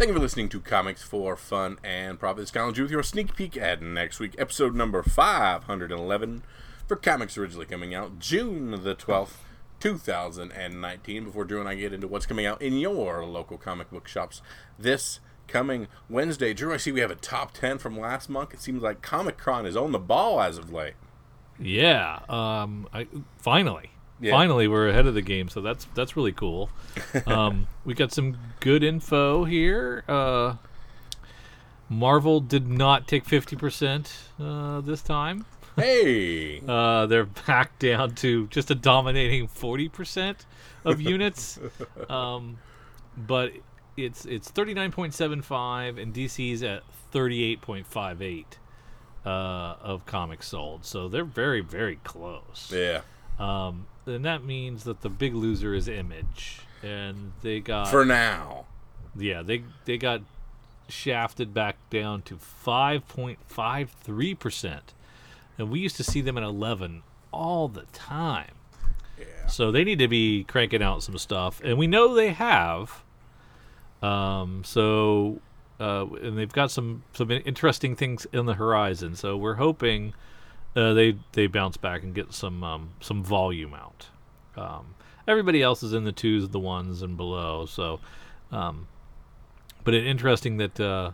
[0.00, 2.40] Thank you for listening to Comics for Fun and Profit.
[2.40, 6.42] It's G with your sneak peek at next week, episode number 511
[6.88, 9.34] for comics originally coming out June the 12th,
[9.78, 11.24] 2019.
[11.24, 14.40] Before Drew and I get into what's coming out in your local comic book shops
[14.78, 16.54] this coming Wednesday.
[16.54, 18.54] Drew, I see we have a top 10 from last month.
[18.54, 20.94] It seems like Comichron is on the ball as of late.
[21.58, 23.06] Yeah, um, I,
[23.36, 23.90] finally.
[24.20, 24.32] Yeah.
[24.32, 26.68] Finally, we're ahead of the game, so that's that's really cool.
[27.26, 30.04] Um, we got some good info here.
[30.08, 30.56] Uh,
[31.88, 35.44] Marvel did not take fifty percent uh, this time.
[35.76, 36.60] Hey!
[36.68, 40.44] Uh, they're back down to just a dominating forty percent
[40.84, 41.58] of units,
[42.08, 42.58] um,
[43.16, 43.52] but
[43.96, 48.58] it's it's thirty nine point seven five, and DC's at thirty eight point five eight
[49.24, 50.84] uh, of comics sold.
[50.84, 52.70] So they're very very close.
[52.74, 53.00] yeah.
[53.38, 58.66] Um, and that means that the big loser is Image, and they got For now.
[59.16, 60.22] yeah they they got
[60.88, 64.92] shafted back down to five point five three percent,
[65.58, 67.02] and we used to see them at eleven
[67.32, 68.54] all the time.
[69.18, 69.46] Yeah.
[69.46, 73.02] So they need to be cranking out some stuff, and we know they have.
[74.02, 75.40] Um, so
[75.78, 79.14] uh, and they've got some some interesting things in the horizon.
[79.16, 80.14] So we're hoping
[80.76, 84.06] uh, they they bounce back and get some um, some volume out.
[84.56, 84.94] Um,
[85.26, 87.66] everybody else is in the twos, the ones, and below.
[87.66, 88.00] So,
[88.52, 88.88] um,
[89.84, 91.12] but it interesting that uh,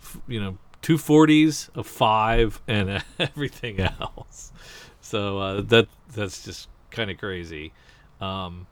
[0.00, 4.52] f- you know two forties, a five, and everything else.
[5.00, 7.72] So uh, that that's just kind of crazy.
[8.20, 8.66] Um,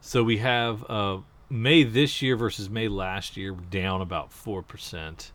[0.00, 5.32] so we have uh, May this year versus May last year down about four percent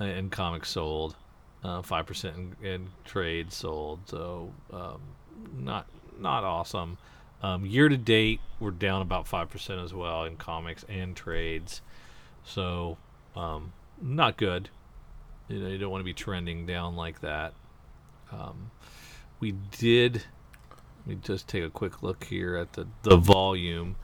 [0.00, 1.21] in comics sold, uh,
[1.82, 4.00] five percent in, in trade sold.
[4.06, 5.00] So um,
[5.58, 5.86] not
[6.18, 6.98] not awesome.
[7.42, 11.82] Um, year to date, we're down about five percent as well in comics and trades.
[12.44, 12.98] So
[13.36, 14.68] um, not good.
[15.48, 17.54] You know, you don't want to be trending down like that.
[18.30, 18.70] Um,
[19.40, 20.22] we did.
[21.00, 23.96] Let me just take a quick look here at the the volume.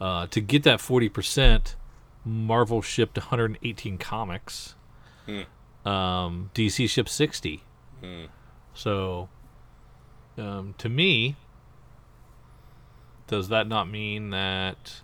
[0.00, 1.76] Uh, to get that forty percent,
[2.24, 4.74] Marvel shipped 118 comics.
[5.86, 7.62] Um, DC shipped 60.
[8.74, 9.28] So,
[10.36, 11.36] um, to me,
[13.26, 15.00] does that not mean that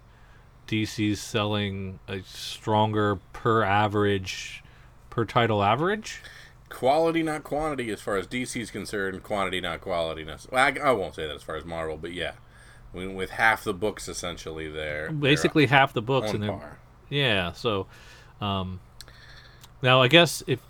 [0.67, 4.63] DC's selling a stronger per average,
[5.09, 6.23] per title average?
[6.69, 9.23] Quality, not quantity, as far as DC is concerned.
[9.23, 10.25] Quantity, not quality.
[10.25, 12.33] Well, I, I won't say that as far as Marvel, but yeah,
[12.93, 16.61] I mean, with half the books essentially there, Basically, half the books, and.
[17.09, 17.53] Yeah.
[17.53, 17.87] So,
[18.41, 18.81] um,
[19.83, 20.61] now I guess if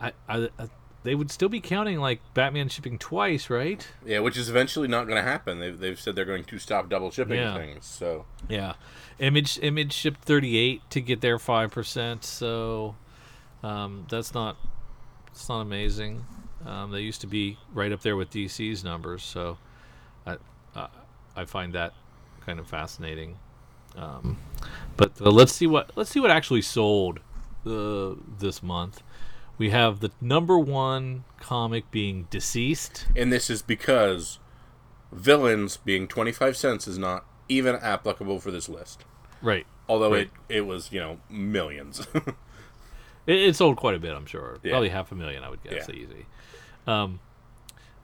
[0.00, 0.68] I, I, I
[1.04, 3.86] they would still be counting like Batman shipping twice, right?
[4.04, 5.60] Yeah, which is eventually not going to happen.
[5.60, 7.54] They've, they've said they're going to stop double shipping Yeah.
[7.54, 7.86] things.
[7.86, 8.74] So Yeah.
[9.18, 12.96] Image Image shipped 38 to get their 5%, so
[13.62, 14.56] um, that's not
[15.28, 16.24] it's not amazing.
[16.66, 19.56] Um, they used to be right up there with DC's numbers, so
[20.26, 20.36] I
[20.74, 20.88] uh,
[21.36, 21.94] I find that
[22.44, 23.38] kind of fascinating.
[23.96, 24.38] Um,
[24.96, 27.20] but uh, let's see what let's see what actually sold
[27.66, 29.02] uh, this month.
[29.58, 33.04] We have the number one comic being DCeased.
[33.16, 34.38] And this is because
[35.12, 39.04] villains being 25 cents is not even applicable for this list.
[39.42, 39.66] Right.
[39.88, 40.30] Although Right.
[40.48, 42.06] it, it was, you know, millions.
[43.26, 44.56] It, it sold quite a bit, I'm sure.
[44.62, 44.70] Yeah.
[44.70, 45.94] Probably half a million, I would guess, Yeah.
[45.94, 46.24] easy.
[46.86, 47.20] Um,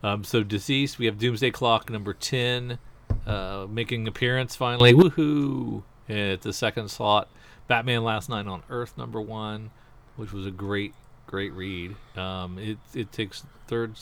[0.03, 2.79] um, so DCeased, we have Doomsday Clock number ten,
[3.27, 4.93] uh, making appearance finally.
[4.93, 5.83] Woohoo!
[6.11, 7.31] At the second slot,
[7.69, 9.71] Batman Last Night on Earth number one,
[10.17, 10.93] which was a great,
[11.27, 11.97] great read.
[12.17, 13.95] Um, it it takes third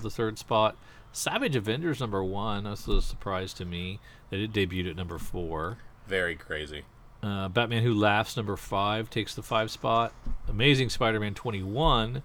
[0.00, 0.76] the third spot.
[1.12, 2.64] Savage Avengers number one.
[2.64, 4.00] That's a surprise to me
[4.30, 5.78] that it debuted at number four.
[6.06, 6.82] Very crazy.
[7.22, 10.12] Uh, Batman Who Laughs, number five, takes the five spot.
[10.48, 12.22] Amazing Spider-Man 21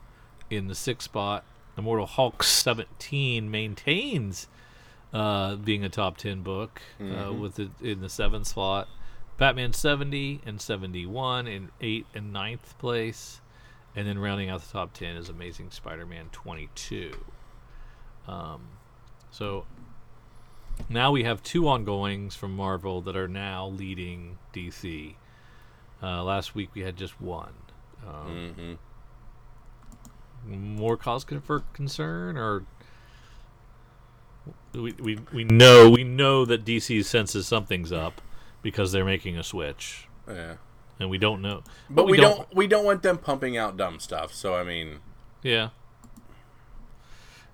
[0.49, 1.43] in the sixth spot.
[1.77, 4.47] Immortal Hulk 17 maintains
[5.13, 8.87] uh, being a top 10 book uh, with it in the seventh slot.
[9.37, 13.40] Batman 70 and 71 in eighth and ninth place.
[13.95, 17.11] And then rounding out the top 10 is Amazing Spider-Man 22.
[18.27, 18.61] Um,
[19.31, 19.65] so
[20.89, 25.15] now we have two ongoings from Marvel that are now leading DC.
[26.01, 27.53] Uh, last week we had just one.
[28.07, 28.77] Um,
[30.45, 32.63] hmm More cause for concern, or
[34.73, 38.21] we, we we know we know that DC senses something's up
[38.63, 40.55] because they're making a switch, Yeah.
[41.01, 41.63] And we don't know.
[41.89, 44.33] But, we, don't, we don't want them pumping out dumb stuff.
[44.33, 44.99] So I mean,
[45.43, 45.69] Yeah.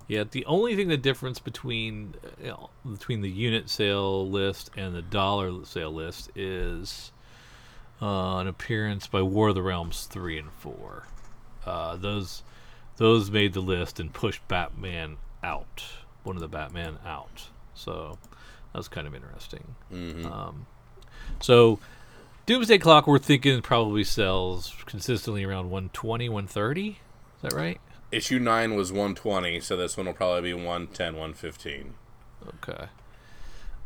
[0.06, 4.94] Yeah, the only thing the difference between you know, between the unit sale list and
[4.94, 7.12] the dollar sale list is
[8.00, 11.04] uh, an appearance by War of the Realms three and four.
[11.66, 12.42] Uh, those
[12.96, 15.84] those made the list and pushed Batman out,
[16.22, 17.48] one of the Batman out.
[17.74, 18.18] So
[18.72, 19.74] that's kind of interesting.
[20.24, 20.66] Um,
[21.38, 21.80] so
[22.48, 26.88] Doomsday Clock, we're thinking probably sells consistently around 120, 130.
[26.88, 26.96] Is
[27.42, 27.78] that right?
[28.10, 31.92] Issue 9 was 120, so this one will probably be 110, 115.
[32.64, 32.86] Okay.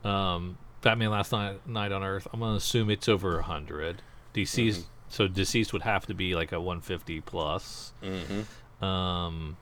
[0.05, 2.29] Um, Batman Last Night, Night on Earth.
[2.33, 4.01] I'm gonna assume it's over hundred.
[4.33, 4.85] DCeased.
[5.09, 7.93] So DCeased would have to be like a 150 plus.
[8.01, 8.85] Mm-hmm.
[8.85, 9.57] Um,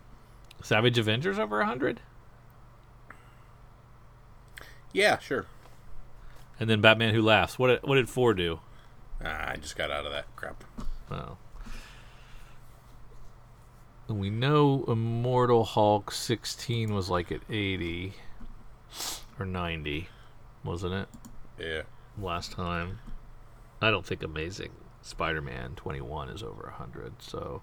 [0.62, 2.00] Savage Avengers over hundred,
[4.92, 5.46] Yeah, sure.
[6.58, 7.58] and then Batman Who Laughs.
[7.58, 8.60] What did, what did four do?
[9.24, 10.64] Ah, I just got out of that crap.
[11.10, 11.36] Oh.
[14.08, 18.14] We know Immortal Hulk 16 was like at 80
[19.38, 20.08] or 90,
[20.64, 21.08] wasn't it?
[21.58, 21.82] Yeah.
[22.18, 22.98] last time.
[23.82, 24.70] I don't think Amazing
[25.02, 27.22] Spider-Man 21 is over 100.
[27.22, 27.62] So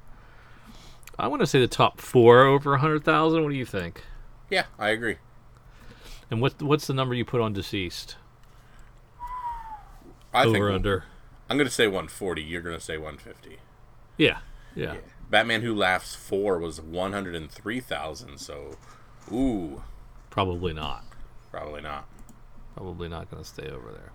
[1.19, 3.43] I want to say the top four are over 100,000.
[3.43, 4.03] What do you think?
[4.49, 5.17] Yeah, I agree.
[6.29, 8.15] And what what's the number you put on DCeased?
[10.33, 11.03] I over think under.
[11.49, 12.41] I'm going to say 140.
[12.41, 13.57] You're going to say 150.
[14.17, 14.39] Yeah,
[14.75, 14.93] yeah.
[14.93, 14.99] Yeah.
[15.29, 18.71] Batman Who Laughs 4 was 103,000, so
[19.31, 19.83] ooh,
[20.29, 21.03] Probably not.
[21.51, 22.07] probably not.
[22.75, 24.11] Probably not going to stay over there.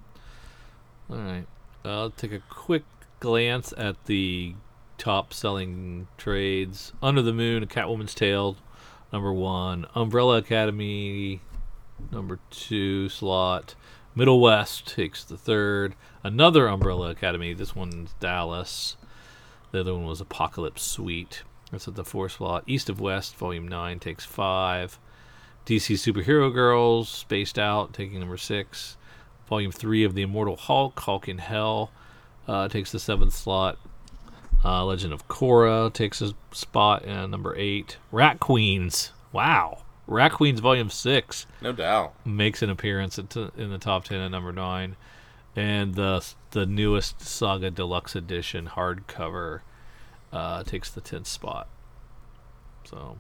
[1.11, 1.47] All right.
[1.85, 2.85] I'll take a quick
[3.21, 4.55] glance at the
[4.99, 6.93] top selling trades.
[7.03, 8.57] Under the Moon, A Catwoman's Tale,
[9.13, 9.87] number one.
[9.95, 11.41] Umbrella Academy,
[12.11, 13.75] number two slot.
[14.15, 15.95] Middle West takes the third.
[16.23, 17.55] Another Umbrella Academy.
[17.55, 18.97] This one's Dallas.
[19.71, 21.43] The other one was Apocalypse Suite.
[21.71, 22.65] That's at the fourth slot.
[22.67, 24.99] East of West, Volume 9, takes five.
[25.65, 28.99] DC Superhero Girls, Spaced Out, taking number six.
[29.49, 31.91] Volume three of The Immortal Hulk, Hulk in Hell,
[32.47, 33.79] uh, takes the seventh slot.
[34.65, 37.97] Uh, Legend of Korra takes a spot in number eight.
[38.11, 39.83] Rat Queens, wow.
[40.07, 42.15] Rat Queens Volume six No doubt.
[42.25, 44.97] makes an appearance at t- in the top 10 at number 9
[45.55, 49.61] and the the newest saga deluxe edition hardcover
[50.33, 51.69] uh, takes the 10th spot
[52.85, 53.19] so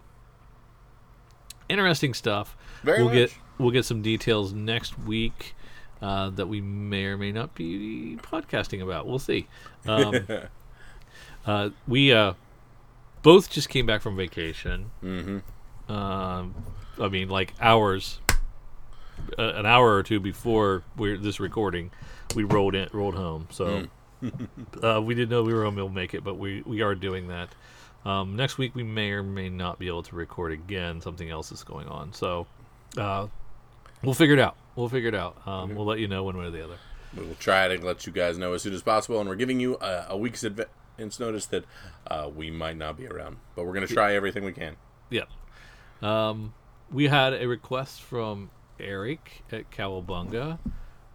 [1.68, 3.14] interesting stuff Very we'll much.
[3.14, 5.54] get we'll get some details next week
[6.00, 9.46] uh, that we may or may not be podcasting about we'll see
[9.86, 10.14] um,
[11.46, 12.32] uh, we uh,
[13.22, 15.38] both just came back from vacation Mm-hmm.
[15.88, 16.54] Um,
[17.00, 18.20] I mean, like hours,
[19.38, 21.90] uh, an hour or two before we're this recording,
[22.34, 23.48] we rolled in, rolled home.
[23.50, 23.86] So
[24.82, 27.28] uh, we didn't know we were able to make it, but we we are doing
[27.28, 27.50] that.
[28.04, 31.00] Um, next week we may or may not be able to record again.
[31.00, 32.46] Something else is going on, so
[32.98, 33.28] uh,
[34.02, 34.56] we'll figure it out.
[34.74, 35.36] We'll figure it out.
[35.46, 36.78] Um, We'll let you know one way or the other.
[37.16, 39.60] We will try to let you guys know as soon as possible, and we're giving
[39.60, 41.64] you a, a week's advance notice that
[42.06, 44.76] uh, we might not be around, but we're going to try everything we can.
[45.10, 45.28] Yep.
[46.02, 46.54] Um,
[46.90, 50.58] we had a request from Eric at Cowabunga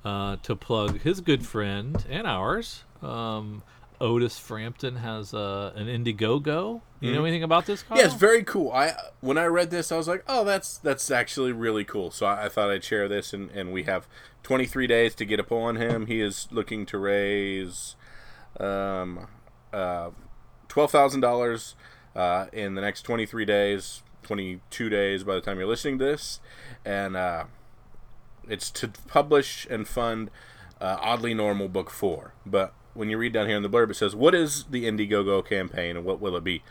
[0.05, 2.83] uh, to plug his good friend and ours.
[3.01, 3.63] Um,
[3.99, 6.81] Otis Frampton has uh, an Indiegogo.
[6.99, 7.83] You know anything about this?
[7.83, 7.97] Kyle?
[7.97, 8.71] Yeah, it's very cool.
[8.71, 12.11] I when I read this, I was like, oh, that's that's actually really cool.
[12.11, 14.07] So I, I thought I'd share this, and, and we have
[14.43, 16.07] 23 days to get up on him.
[16.07, 17.95] He is looking to raise
[18.59, 19.27] um,
[19.73, 20.11] uh,
[20.67, 21.75] twelve thousand uh, dollars
[22.53, 26.41] in the next 23 days, 22 days by the time you're listening to this,
[26.83, 27.45] and uh,
[28.47, 30.29] it's to publish and fund
[30.81, 32.33] uh, Oddly Normal Book 4.
[32.45, 35.47] But when you read down here in the blurb, it says, What is the Indiegogo
[35.47, 36.61] campaign and what will it be?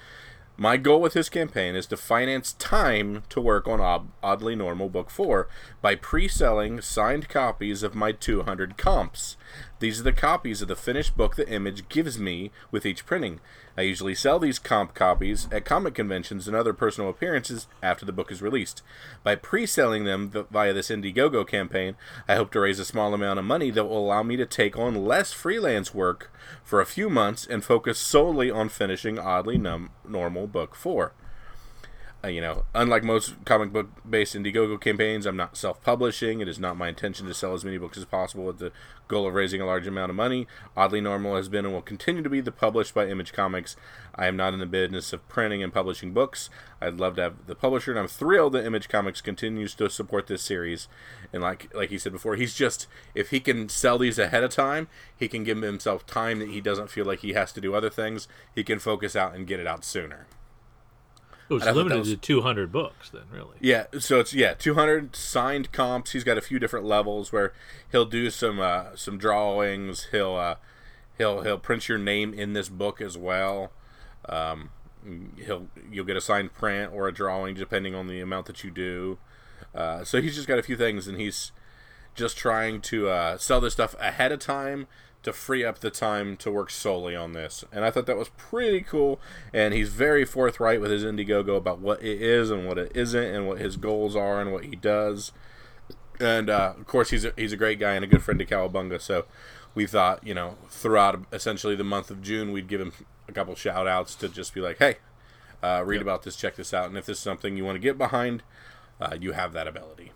[0.58, 4.88] My goal with this campaign is to finance time to work on Ob- Oddly Normal
[4.88, 5.48] Book 4
[5.82, 9.36] by pre selling signed copies of my 200 comps.
[9.78, 13.40] These are the copies of the finished book the image gives me with each printing.
[13.76, 18.12] I usually sell these comp copies at comic conventions and other personal appearances after the
[18.12, 18.82] book is released.
[19.22, 23.12] By pre selling them th- via this Indiegogo campaign, I hope to raise a small
[23.12, 26.32] amount of money that will allow me to take on less freelance work
[26.64, 31.12] for a few months and focus solely on finishing Oddly Num- Normal Book 4.
[32.26, 36.40] Uh, you know, unlike most comic book based Indiegogo campaigns, I'm not self publishing.
[36.40, 38.72] It is not my intention to sell as many books as possible with the
[39.06, 40.48] goal of raising a large amount of money.
[40.76, 43.76] Oddly Normal has been and will continue to be the published by Image Comics.
[44.16, 46.50] I am not in the business of printing and publishing books.
[46.80, 50.26] I'd love to have the publisher, and I'm thrilled that Image Comics continues to support
[50.26, 50.88] this series.
[51.32, 54.50] And like like he said before, he's just if he can sell these ahead of
[54.50, 57.72] time, he can give himself time that he doesn't feel like he has to do
[57.72, 58.26] other things.
[58.52, 60.26] He can focus out and get it out sooner.
[61.48, 63.56] It's I thought that limited was- to 200 books, then, really.
[63.60, 66.12] Yeah, so it's yeah, 200 signed comps.
[66.12, 67.52] He's got a few different levels where
[67.92, 70.08] he'll do some uh, some drawings.
[70.10, 70.56] He'll uh,
[71.18, 73.70] he'll he'll print your name in this book as well.
[74.28, 74.70] Um,
[75.36, 78.70] he'll you'll get a signed print or a drawing depending on the amount that you
[78.70, 79.18] do.
[79.74, 81.52] Uh, so he's just got a few things, and he's
[82.14, 84.86] just trying to uh, sell this stuff ahead of time
[85.26, 87.64] to free up the time to work solely on this.
[87.72, 89.20] And I thought that was pretty cool.
[89.52, 93.24] And he's very forthright with his Indiegogo about what it is and what it isn't,
[93.24, 95.32] and what his goals are and what he does.
[96.20, 98.46] And uh, of course, he's a, he's a great guy and a good friend to
[98.46, 99.00] Cowabunga.
[99.00, 99.24] So
[99.74, 102.92] we thought, you know, throughout essentially the month of June, we'd give him
[103.26, 104.98] a couple shout outs to just be like, hey,
[105.60, 106.02] uh, read yep.
[106.02, 106.86] about this, check this out.
[106.86, 108.44] And if this is something you want to get behind,
[109.00, 110.12] uh, you have that ability.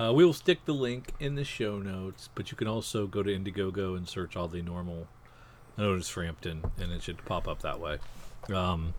[0.00, 3.22] Uh, we will stick the link in the show notes, but you can also go
[3.22, 5.06] to Indiegogo and search Oddly Normal
[5.78, 7.98] Otis Frampton, and it should pop up that way.
[8.52, 8.94] Um,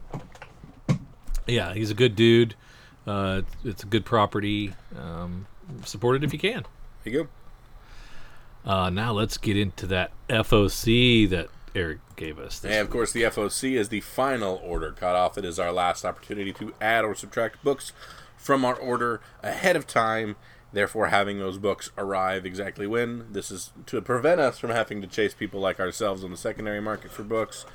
[1.48, 2.56] yeah, he's a good dude.
[3.06, 4.74] Uh, it's a good property.
[4.98, 5.48] Um,
[5.84, 6.66] support it if you can.
[7.04, 7.30] There you go.
[8.70, 12.64] Uh, now let's get into that FOC that Eric gave us.
[12.64, 15.38] and of course, the FOC is the final order cutoff.
[15.38, 17.92] It is our last opportunity to add or subtract books
[18.38, 20.36] from our order ahead of time
[20.76, 23.32] therefore having those books arrive exactly when.
[23.32, 26.82] This is to prevent us from having to chase people like ourselves on the secondary
[26.82, 27.66] market for books.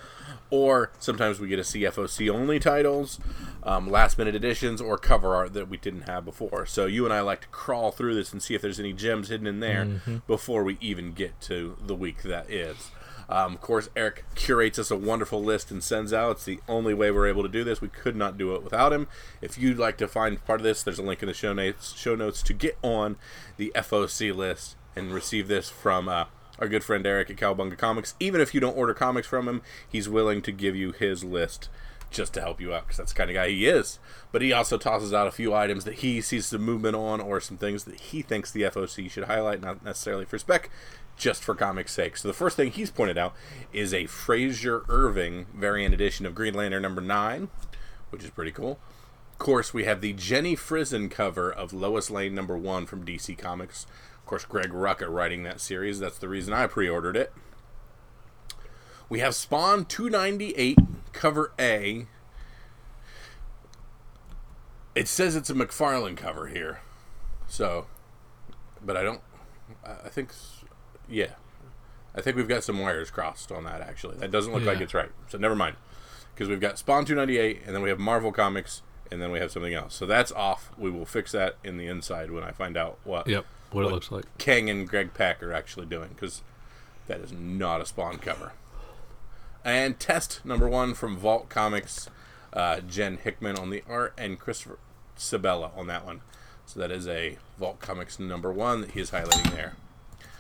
[0.50, 3.18] Or sometimes we get a CFOC only titles,
[3.62, 6.66] um, last minute editions, or cover art that we didn't have before.
[6.66, 9.28] So you and I like to crawl through this and see if there's any gems
[9.28, 10.18] hidden in there mm-hmm.
[10.26, 12.90] before we even get to the week that is.
[13.30, 16.32] Um, of course, Eric curates us a wonderful list and sends out.
[16.32, 17.80] It's the only way we're able to do this.
[17.80, 19.06] We could not do it without him.
[19.40, 21.96] If you'd like to find part of this, there's a link in the show notes,
[21.96, 23.16] show notes to get on
[23.56, 26.24] the FOC list and receive this from uh,
[26.58, 28.14] our good friend Eric at Cowabunga Comics.
[28.18, 31.68] Even if you don't order comics from him, he's willing to give you his list
[32.10, 33.98] just to help you out because that's the kind of guy he is.
[34.32, 37.40] But he also tosses out a few items that he sees some movement on or
[37.40, 40.70] some things that he thinks the FOC should highlight, not necessarily for spec,
[41.16, 42.16] just for comics sake.
[42.16, 43.34] So the first thing he's pointed out
[43.72, 47.48] is a Frazer Irving variant edition of Green Lantern number 9,
[48.10, 48.78] which is pretty cool.
[49.32, 53.36] Of course, we have the Jenny Frison cover of Lois Lane number 1 from DC
[53.38, 53.86] Comics.
[54.18, 55.98] Of course, Greg Rucka writing that series.
[55.98, 57.32] That's the reason I pre-ordered it.
[59.08, 60.78] We have Spawn 298
[61.12, 62.06] cover A.
[64.94, 66.80] It says it's a McFarlane cover here.
[67.48, 67.86] So,
[68.84, 69.20] but I don't
[69.84, 70.32] I think
[71.10, 71.32] yeah.
[72.14, 74.16] I think we've got some wires crossed on that, actually.
[74.16, 74.72] That doesn't look yeah.
[74.72, 75.10] like it's right.
[75.28, 75.76] So never mind.
[76.34, 79.52] Because we've got Spawn 298, and then we have Marvel Comics, and then we have
[79.52, 79.94] something else.
[79.94, 80.70] So that's off.
[80.76, 83.90] We will fix that in the inside when I find out what, yep, what, what
[83.90, 84.24] it looks like.
[84.38, 86.42] Kang and Greg Pak are actually doing, because
[87.06, 88.52] that is not a Spawn cover.
[89.64, 92.08] And test number one from Vault Comics,
[92.52, 94.78] uh, Jen Hickman on the art, and Christopher
[95.16, 96.22] Sebela on that one.
[96.66, 99.74] So that is a Vault Comics number one that he is highlighting there.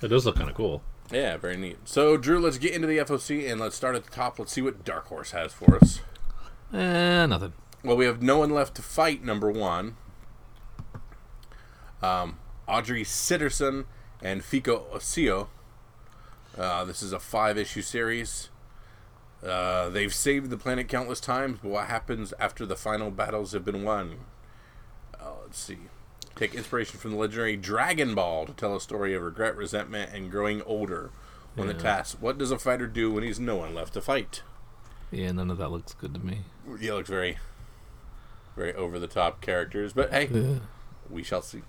[0.02, 0.82] It does look kind of cool.
[1.10, 1.78] Yeah, very neat.
[1.84, 4.38] So, Drew, let's get into the FOC and let's start at the top.
[4.38, 6.00] Let's see what Dark Horse has for us.
[6.72, 7.52] Eh, nothing.
[7.82, 9.96] Well, we have No One Left to Fight, number one.
[12.02, 12.38] Um,
[12.68, 13.86] Aubrey Sitterson
[14.22, 15.48] and Fico Ossio.
[16.56, 18.48] Uh, this is a five issue series.
[19.44, 23.64] Uh, they've saved the planet countless times, but what happens after the final battles have
[23.64, 24.18] been won?
[25.18, 25.78] Uh, let's see.
[26.36, 30.30] Take inspiration from the legendary Dragon Ball to tell a story of regret, resentment, and
[30.30, 31.10] growing older
[31.54, 31.74] when yeah.
[31.74, 32.18] the task.
[32.20, 34.42] What does a fighter do when he's no one left to fight?
[35.10, 36.42] Yeah, none of that looks good to me.
[36.80, 37.38] Yeah, looks very,
[38.56, 39.92] very over the top characters.
[39.92, 40.58] But hey, yeah.
[41.08, 41.62] we shall see.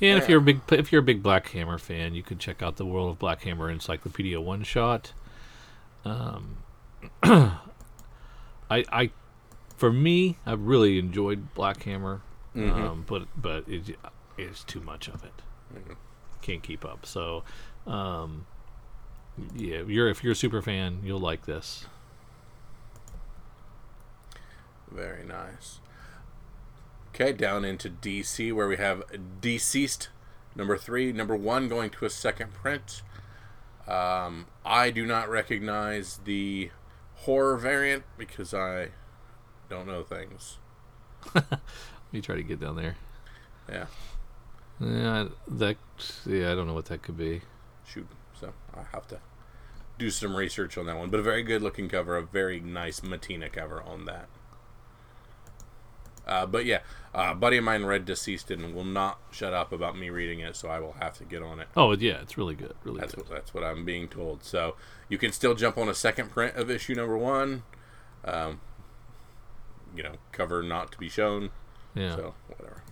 [0.00, 0.24] Yeah, and yeah.
[0.24, 2.76] if you're a big if you're a big Black Hammer fan, you could check out
[2.76, 5.12] the World of Black Hammer Encyclopedia one shot.
[6.04, 6.58] Um,
[7.22, 7.54] I
[8.70, 9.10] I
[9.76, 12.20] for me, I've really enjoyed Black Hammer.
[12.56, 12.82] Mm-hmm.
[12.82, 13.96] Um, but but it,
[14.36, 15.42] it's too much of it.
[15.74, 15.92] Mm-hmm.
[16.42, 17.06] Can't keep up.
[17.06, 17.44] So,
[17.86, 18.46] um,
[19.54, 21.86] yeah, if you're if you're a super fan, you'll like this.
[24.90, 25.80] Very nice.
[27.14, 29.02] Okay, down into DC where we have
[29.40, 30.08] DCeased
[30.54, 33.02] number three, number one going to a second print.
[33.86, 36.70] Um, I do not recognize the
[37.16, 38.88] horror variant because I
[39.68, 40.58] don't know things.
[42.12, 42.96] me try to get down there.
[43.68, 43.86] Yeah.
[44.80, 45.76] Yeah, that.
[46.26, 47.42] Yeah, I don't know what that could be.
[47.86, 48.08] Shoot.
[48.38, 49.20] So I have to
[49.98, 51.10] do some research on that one.
[51.10, 54.28] But a very good looking cover, a very nice Mattina cover on that.
[56.26, 56.80] Uh, but yeah,
[57.14, 60.54] uh, buddy of mine read DCeased and will not shut up about me reading it,
[60.54, 61.68] so I will have to get on it.
[61.76, 62.74] Oh yeah, it's really good.
[62.84, 63.28] Really that's good.
[63.28, 64.44] What, that's what I'm being told.
[64.44, 64.76] So
[65.08, 67.64] you can still jump on a second print of issue number one.
[68.24, 68.60] Um,
[69.96, 71.50] you know, cover not to be shown.
[71.94, 72.16] Yeah.
[72.16, 72.82] So whatever.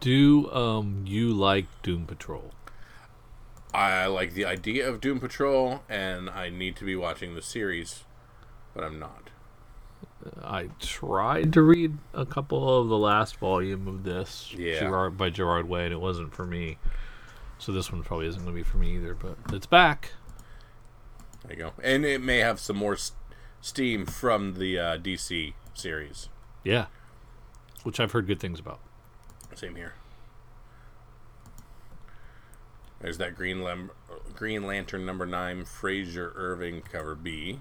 [0.00, 2.52] Do um you like Doom Patrol?
[3.72, 8.02] I like the idea of Doom Patrol, and I need to be watching the series,
[8.74, 9.30] but I'm not.
[10.42, 14.80] I tried to read a couple of the last volume of this Yeah.
[14.80, 16.78] Gerard, by Gerard Way, and it wasn't for me.
[17.58, 19.14] So this one probably isn't going to be for me either.
[19.14, 20.12] But it's back.
[21.44, 21.72] There you go.
[21.82, 22.96] And it may have some more
[23.60, 26.28] steam from the uh, DC series.
[26.64, 26.86] Yeah,
[27.82, 28.80] which I've heard good things about.
[29.54, 29.94] Same here.
[33.00, 33.90] There's that Green Lam-
[34.34, 37.60] Green Lantern number nine, Frazer Irving cover B.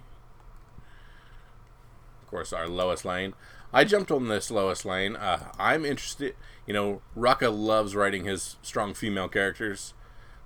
[2.22, 3.34] Of course, our Lois Lane.
[3.72, 5.16] I jumped on this Lois Lane.
[5.16, 6.36] Uh, I'm interested.
[6.68, 9.94] You know, Rucka loves writing his strong female characters,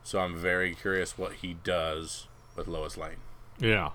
[0.04, 3.18] so I'm very curious what he does with Lois Lane.
[3.60, 3.92] Yeah,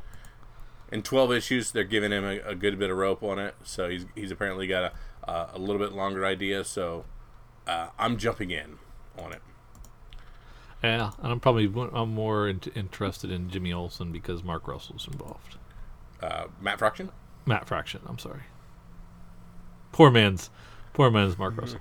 [0.91, 3.89] In 12 issues, they're giving him a, a good bit of rope on it, so
[3.89, 4.93] he's he's apparently got a
[5.29, 6.65] uh, a little bit longer idea.
[6.65, 7.05] So
[7.67, 8.79] uh, I'm jumping in
[9.19, 9.43] on it.
[10.83, 15.57] yeah, and I'm probably I'm more in- interested in Jimmy Olsen because Mark Russell's involved.
[16.23, 17.11] Uh, Matt Fraction.
[17.47, 18.01] Matt Fraction.
[18.07, 18.43] I'm sorry.
[19.93, 20.51] Poor man's,
[20.93, 21.81] poor man's Mark Russell.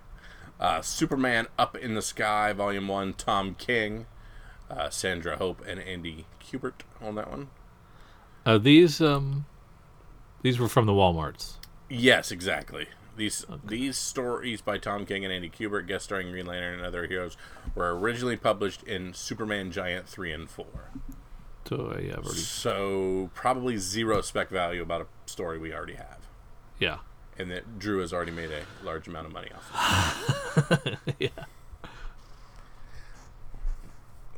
[0.60, 4.06] uh, Superman Up in the Sky, Volume 1, Tom King,
[4.70, 7.48] uh, Sandra Hope, and Andy Kubert on that one.
[8.44, 9.46] Uh, these um,
[10.42, 11.54] these were from the WalMarts.
[11.94, 12.88] Yes, exactly.
[13.16, 17.06] These these stories by Tom King and Andy Kubert, guest starring Green Lantern and other
[17.06, 17.36] heroes,
[17.74, 20.66] were originally published in Superman Giant 3 and 4.
[21.68, 26.18] So uh, yeah, already, So probably zero spec value about a story we already have.
[26.78, 26.98] yeah,
[27.38, 30.98] And that Drew has already made a large amount of money off of.
[31.18, 31.28] yeah.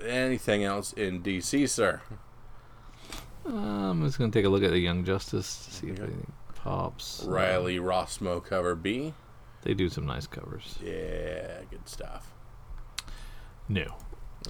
[0.05, 2.03] Anything else in DC, sir?
[3.47, 6.33] I'm just gonna take a look at the Young Justice to see if anything
[6.67, 7.25] pops.
[7.25, 9.15] Uh, Riley Rossmo cover B.
[9.63, 10.79] they do some nice covers.
[10.83, 12.33] Yeah, good stuff.
[13.69, 13.93] New.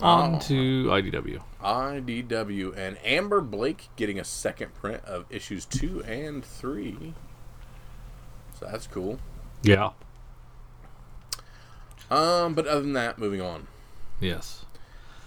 [0.03, 0.39] On Oh.
[0.41, 1.43] to IDW.
[1.63, 7.15] IDW and Amber Blake getting a second print of issues two and three.
[8.59, 9.19] So that's cool.
[9.63, 9.91] Yeah.
[12.11, 13.67] Um, but other than that, moving on.
[14.21, 14.65] Yes.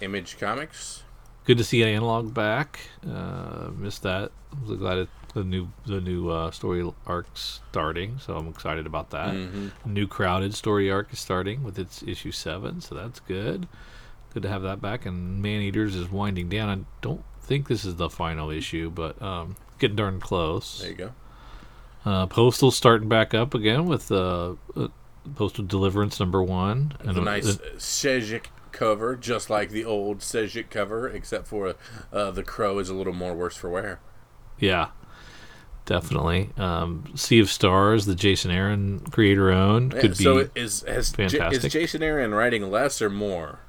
[0.01, 1.03] Image Comics.
[1.45, 2.79] Good to see Analog back.
[3.07, 4.31] Uh, missed that.
[4.51, 9.11] I'm glad it, the new the new uh, story arc starting, so I'm excited about
[9.11, 9.33] that.
[9.33, 9.71] Mhm.
[9.85, 13.67] New crowded story arc is starting with its issue seven, so that's good.
[14.33, 15.05] Good to have that back.
[15.05, 16.69] And Man Eaters is winding down.
[16.69, 20.79] I don't think this is the final issue, but um, getting darn close.
[20.81, 21.11] There you go.
[22.05, 24.87] Uh, Postal starting back up again with uh, uh,
[25.35, 26.93] Postal Deliverance number one.
[27.03, 31.75] The uh, nice uh, Sejic cover, just like the old Sejic cover, except for
[32.13, 33.99] uh, the crow is a little more worse for wear.
[34.59, 34.89] yeah,
[35.89, 36.51] definitely.
[36.57, 40.23] Um, sea of Stars, the Jason Aaron creator owned, could be.
[40.23, 41.63] so is has J- is.
[41.73, 43.59] Jason Aaron writing less or more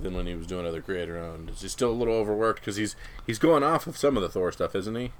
[0.00, 1.50] than when he was doing other creator owned?
[1.50, 4.28] Is he still a little overworked because he's he's going off of some of the
[4.28, 5.12] Thor stuff, isn't he?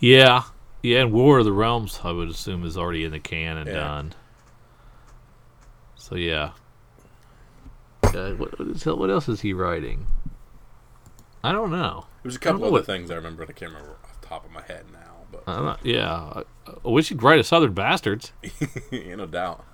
[0.00, 0.42] yeah,
[0.82, 3.68] yeah, and War of the Realms, I would assume, is already in the can and
[3.68, 3.74] Yeah.
[3.74, 4.14] done.
[5.94, 6.50] So yeah.
[8.02, 10.06] Uh, what, what else is he writing?
[11.42, 12.06] I don't know.
[12.22, 13.44] There was a couple other what- things I remember.
[13.46, 16.88] but I can't remember top of my head now, but uh, I'm not, yeah, I,
[16.88, 18.32] wish he'd write a Southern Bastards.
[18.92, 19.64] no doubt.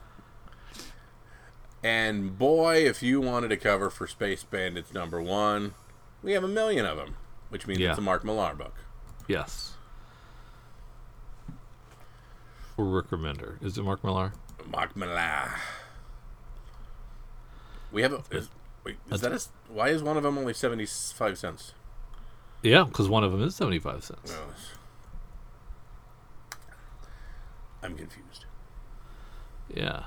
[1.82, 5.74] And boy, if you wanted a cover for Space Bandits number one,
[6.22, 7.16] we have a million of them,
[7.48, 7.90] which means Yeah.
[7.90, 8.74] it's a Mark Millar book.
[9.28, 9.74] Yes.
[12.76, 13.62] Or Rick Remender.
[13.64, 14.32] Is it Mark Millar?
[14.66, 15.52] Mark Millar.
[17.92, 18.22] We have a.
[18.30, 18.48] Is,
[18.84, 19.40] wait, is that a,
[19.72, 21.74] why is one of them only seventy five cents?
[22.62, 24.32] Yeah, because one of them is 75 cents.
[24.32, 24.38] No,
[27.82, 28.44] I'm confused.
[29.74, 30.04] Yeah.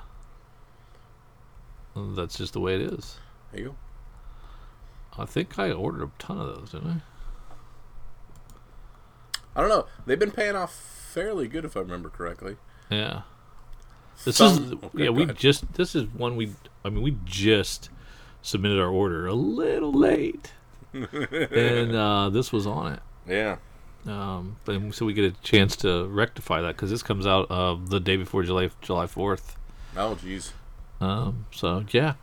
[1.95, 3.17] That's just the way it is.
[3.51, 3.75] There you go.
[5.21, 7.01] I think I ordered a ton of those, didn't
[9.55, 9.85] I I don't know.
[10.05, 12.57] They've been paying off fairly good, if I remember correctly.
[12.89, 13.21] Yeah.
[14.25, 15.09] This Some- is okay, yeah.
[15.09, 15.37] We ahead.
[15.37, 16.53] just this is one we.
[16.85, 17.89] I mean, we just
[18.41, 20.53] submitted our order a little late,
[20.93, 22.99] and uh, this was on it.
[23.27, 23.57] Yeah.
[24.05, 27.77] Um, but so we get a chance to rectify that because this comes out uh,
[27.85, 29.55] the day before July July fourth.
[29.95, 30.51] Oh, jeez.
[30.99, 32.15] Um, so yeah,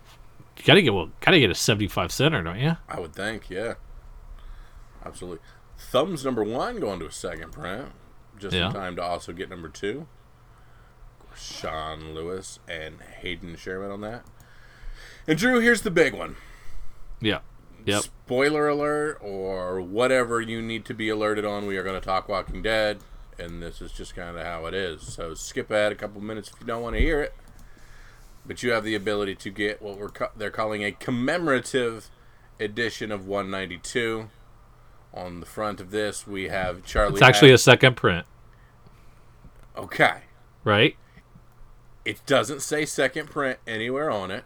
[0.58, 2.76] you gotta get well, gotta get a seventy-five center, don't you?
[2.88, 3.74] I would think, yeah.
[5.04, 5.38] Absolutely.
[5.78, 7.88] Thumbs number one going to a second print.
[8.38, 8.66] Just Yeah.
[8.68, 10.06] in time to also get number two.
[11.34, 14.24] Sean Lewis and Hayden Sherman on that.
[15.26, 16.36] And Drew, here's the big one.
[17.20, 17.38] Yeah.
[17.86, 18.02] Yep.
[18.02, 21.66] Spoiler alert, or whatever you need to be alerted on.
[21.66, 22.98] We are going to talk Walking Dead,
[23.38, 25.02] and this is just kind of how it is.
[25.02, 27.34] So skip ahead a couple minutes if you don't want to hear it.
[28.46, 32.10] but you have the ability to get what we're ca- they're calling a commemorative
[32.58, 34.28] edition of 192.
[35.12, 37.14] On the front of this, we have Charlie.
[37.14, 38.26] It's actually a second print,
[39.76, 40.20] okay.
[40.62, 40.96] right?
[42.04, 44.44] It doesn't say second print anywhere on it.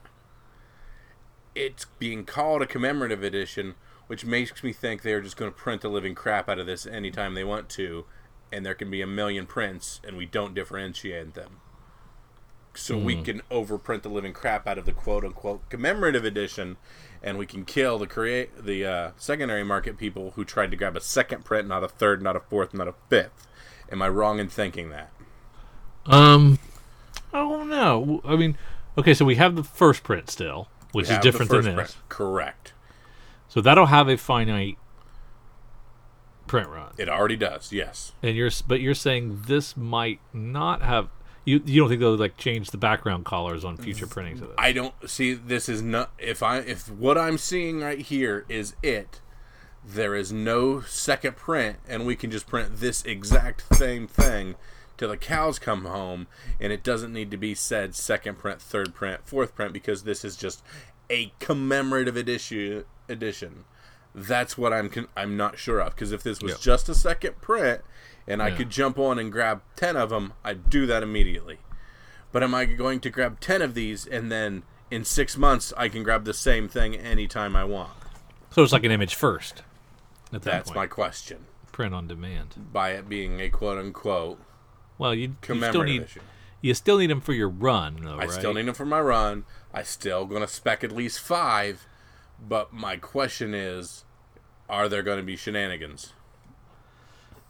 [1.54, 3.74] It's being called a commemorative edition,
[4.06, 6.86] which makes me think they're just going to print the living crap out of this
[6.86, 8.04] anytime they want to,
[8.52, 11.60] and there can be a million prints, and we don't differentiate them.
[12.76, 16.76] So we can overprint the living crap out of the quote unquote commemorative edition,
[17.22, 20.96] and we can kill the create the uh, secondary market people who tried to grab
[20.96, 23.46] a second print, not a third, not a fourth, not a fifth.
[23.92, 25.12] Am I wrong in thinking that?
[26.06, 26.58] Um,
[27.32, 28.20] I don't know.
[28.24, 28.58] I mean,
[28.98, 31.74] okay, so we have the first print still, which is different than this.
[31.74, 31.96] print.
[32.08, 32.72] Correct.
[33.48, 34.78] So that'll have a finite
[36.46, 37.72] print run, It already does.
[37.72, 38.12] Yes.
[38.22, 41.08] and you're but you're saying this might not have.
[41.44, 44.56] You you don't think they'll like change the background colors on future printings of this?
[44.58, 48.76] I don't see this is not if I if what I'm seeing right here is
[48.82, 49.20] it.
[49.86, 54.54] There is no second print, and we can just print this exact same thing
[54.96, 56.26] till the cows come home,
[56.60, 60.24] and it doesn't need to be said second print, third print, fourth print because this
[60.24, 60.62] is just
[61.10, 62.84] a commemorative edition.
[63.08, 63.64] Edition.
[64.14, 66.58] That's what I'm con- I'm not sure of because if this was Yeah.
[66.60, 67.82] just a second print
[68.26, 71.58] and I could jump on and grab ten of them, I'd do that immediately.
[72.32, 75.88] But am I going to grab 10 of these and then in six months I
[75.88, 77.90] can grab the same thing anytime I want?
[78.50, 79.62] So it's like an image first.
[80.32, 81.46] At that That's point, my question.
[81.70, 82.72] print on demand.
[82.72, 84.40] By it being a quote unquote
[84.98, 86.20] Well, you, you still need issue.
[86.60, 88.30] you still need them for your run, though, I right?
[88.30, 89.44] still need them for my run.
[89.72, 91.86] I still going to spec at least five.
[92.46, 94.04] But my question is
[94.68, 96.12] are there going to be shenanigans?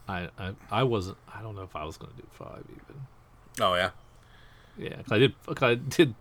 [0.07, 1.17] I, I I wasn't.
[1.33, 3.01] I don't know if I was going to do five even.
[3.59, 3.91] Oh, yeah?
[4.77, 5.33] Yeah, 'cause I did.
[5.61, 6.15] I did.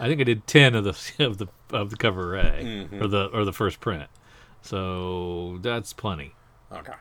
[0.00, 3.02] I think I did ten of the of the of the cover array Mm-hmm.
[3.02, 4.08] or the or the first print.
[4.62, 6.34] So that's plenty.
[6.72, 6.94] Okay.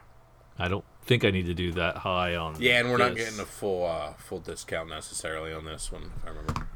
[0.57, 2.55] I don't think I need to do that high on.
[2.59, 6.25] Yeah, and we're not getting a full uh, full discount necessarily on this one, if
[6.25, 6.67] I remember.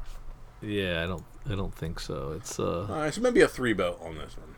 [0.60, 1.24] Yeah, I don't.
[1.48, 2.32] I don't think so.
[2.36, 2.86] It's uh.
[2.90, 4.56] All right, so maybe a three boat on this one.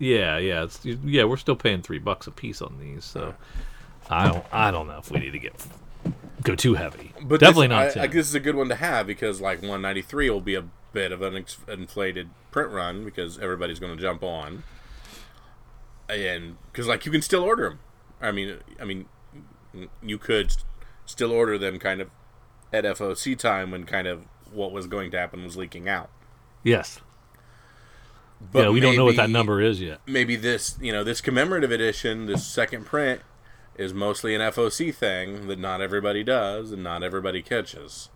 [0.00, 0.64] Yeah, yeah.
[0.64, 1.24] It's yeah.
[1.24, 3.04] We're still paying three bucks a piece on these.
[3.04, 3.34] So
[4.10, 4.44] I don't.
[4.52, 5.64] I don't know if we need to get
[6.42, 7.12] go too heavy.
[7.22, 7.82] But Definitely this, not.
[7.84, 8.02] I, 10.
[8.02, 11.12] I this is a good one to have because like 193 will be a bit
[11.12, 14.64] of an ex- inflated print run because everybody's going to jump on,
[16.08, 17.78] and because like you can still order them.
[18.20, 19.06] I mean, I mean,
[20.02, 20.52] you could
[21.06, 22.10] still order them kind of
[22.72, 26.10] at FOC time when kind of what was going to happen was leaking out.
[26.62, 27.00] yes.
[28.52, 30.00] But yeah, we don't know what that number is yet.
[30.06, 33.22] maybe this you know this commemorative edition this second print
[33.76, 38.10] is mostly an foc thing that not everybody does and not everybody catches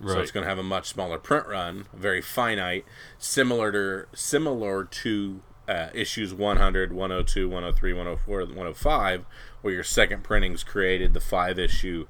[0.00, 0.14] Right.
[0.14, 2.84] so it's going to have a much smaller print run very finite
[3.18, 9.24] similar to similar to uh, issues 100 102 103 104 105
[9.60, 12.06] where your second printing's created the five issue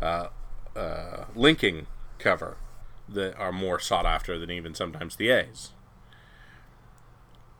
[0.00, 0.28] uh,
[0.76, 1.86] uh, linking
[2.18, 2.56] cover
[3.08, 5.72] that are more sought after than even sometimes the a's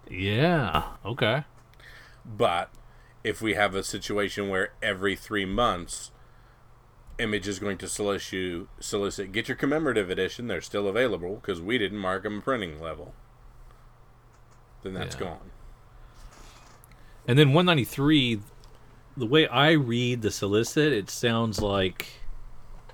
[0.08, 0.84] Yeah.
[1.04, 1.44] Okay.
[2.24, 2.70] But
[3.22, 6.10] if we have a situation where every three months,
[7.18, 11.76] Image is going to solicit, solicit get your commemorative edition, they're still available because we
[11.76, 13.14] didn't mark them printing level,
[14.82, 15.20] then that's Yeah.
[15.22, 15.50] gone.
[17.28, 18.40] And then 193,
[19.16, 22.08] the way I read the solicit, it sounds like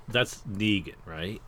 [0.07, 1.41] that's Negan, right?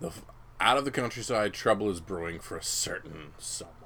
[0.00, 0.12] The
[0.60, 3.76] out of the countryside, trouble is brewing for a certain someone.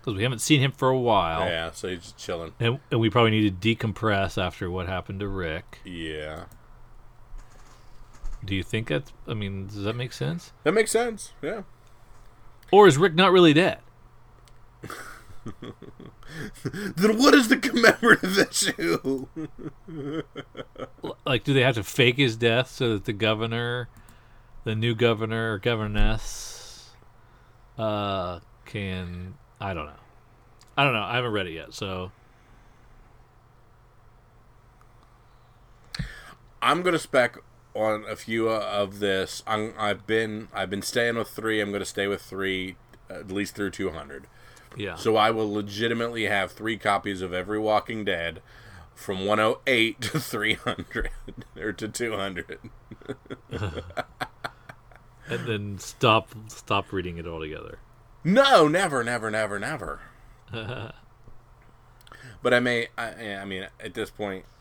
[0.00, 1.40] Because we haven't seen him for a while.
[1.46, 2.52] Yeah, so he's just chilling.
[2.60, 5.80] And, and we probably need to decompress after what happened to Rick.
[5.84, 6.44] Yeah,
[8.44, 10.52] Do you think that's, I mean, does that make sense?
[10.62, 11.32] that makes sense.
[11.42, 11.62] Yeah.
[12.70, 13.78] Or is Rick not really dead?
[16.62, 19.26] Then what is the commemorative issue?
[21.24, 23.88] Like, do they have to fake his death so that the governor,
[24.64, 26.90] the new governor or governess,
[27.78, 29.34] uh, can.
[29.60, 29.92] I don't know.
[30.76, 31.02] I don't know.
[31.02, 32.12] I haven't read it yet, so.
[36.62, 37.38] I'm gonna spec
[37.74, 39.42] on a few of this.
[39.46, 41.60] I'm, I've been I've been staying with three.
[41.60, 42.76] I'm gonna stay with three
[43.08, 44.26] at least through 200.
[44.76, 44.94] Yeah.
[44.94, 48.40] So I will legitimately have three copies of every Walking Dead
[48.94, 51.10] from 108 to 300
[51.58, 52.58] or to 200.
[53.50, 53.72] and
[55.26, 57.78] then stop stop reading it altogether.
[58.22, 60.00] No, never, never, never, never.
[60.52, 60.94] but
[62.54, 62.88] I may.
[62.98, 64.59] I, I mean, at this point, I-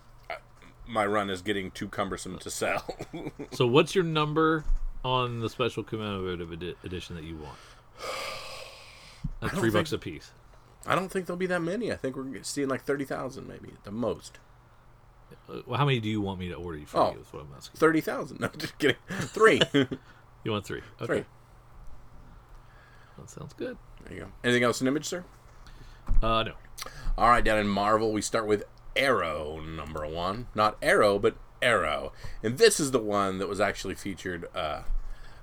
[0.90, 2.84] my run is getting too cumbersome to sell.
[3.52, 4.64] So what's your number
[5.04, 7.58] on the special commemorative edi- edition that you want?
[9.56, 10.32] Three bucks a piece.
[10.86, 11.92] I don't think there'll be that many.
[11.92, 14.40] I think we're seeing like thirty thousand, maybe at the most.
[15.50, 16.98] Uh, well, how many do you want me to order you for?
[17.00, 17.12] Oh.
[17.14, 17.78] you, is what I'm asking.
[17.80, 18.40] Thirty thousand.
[18.42, 18.98] No, just kidding.
[19.10, 19.62] Three.
[20.46, 20.80] You want three?
[21.02, 21.26] Okay, Three.
[23.18, 23.78] that sounds good.
[24.06, 24.28] There you go.
[24.42, 25.26] Anything else in image, sir?
[26.24, 26.54] Uh, no.
[27.18, 28.64] All right, down in Marvel, we start with
[29.00, 30.48] Aero number one.
[30.54, 32.12] Not Arrow, but Aero.
[32.44, 34.48] And this is the one that was actually featured.
[34.54, 34.82] Uh,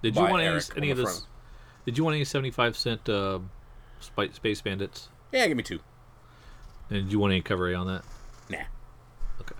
[0.02, 1.06] Did you want any, any of this?
[1.06, 1.26] front.
[1.86, 3.38] Did you want any seventy-five cent uh,
[4.00, 5.08] Space Bandits?
[5.32, 5.80] yeah, give me two.
[6.90, 8.02] And did you want any cover on that?
[8.48, 8.64] Nah.
[9.40, 9.54] Okay.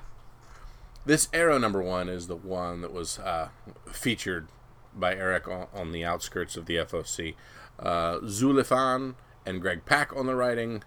[1.05, 3.49] This Aero number one is the one that was uh,
[3.91, 4.49] featured
[4.95, 7.35] by Eric on, on the outskirts of the FOC.
[7.79, 10.83] Uh, Zhou Liefen and Greg Pak on the writing,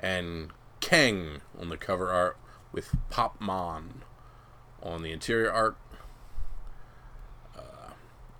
[0.00, 2.36] and Kang on the cover art
[2.74, 4.02] with Pop Mhan
[4.82, 5.76] on the interior art.
[7.56, 7.92] Uh,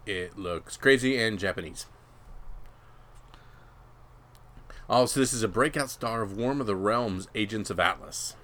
[0.04, 1.86] it looks crazy and Japanese.
[4.88, 8.36] Also, this is a breakout star of War of the Realms, Agents of Atlas.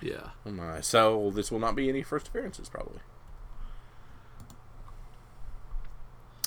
[0.00, 0.30] Yeah.
[0.46, 0.80] Oh my.
[0.80, 3.00] So this will not be any first appearances, probably.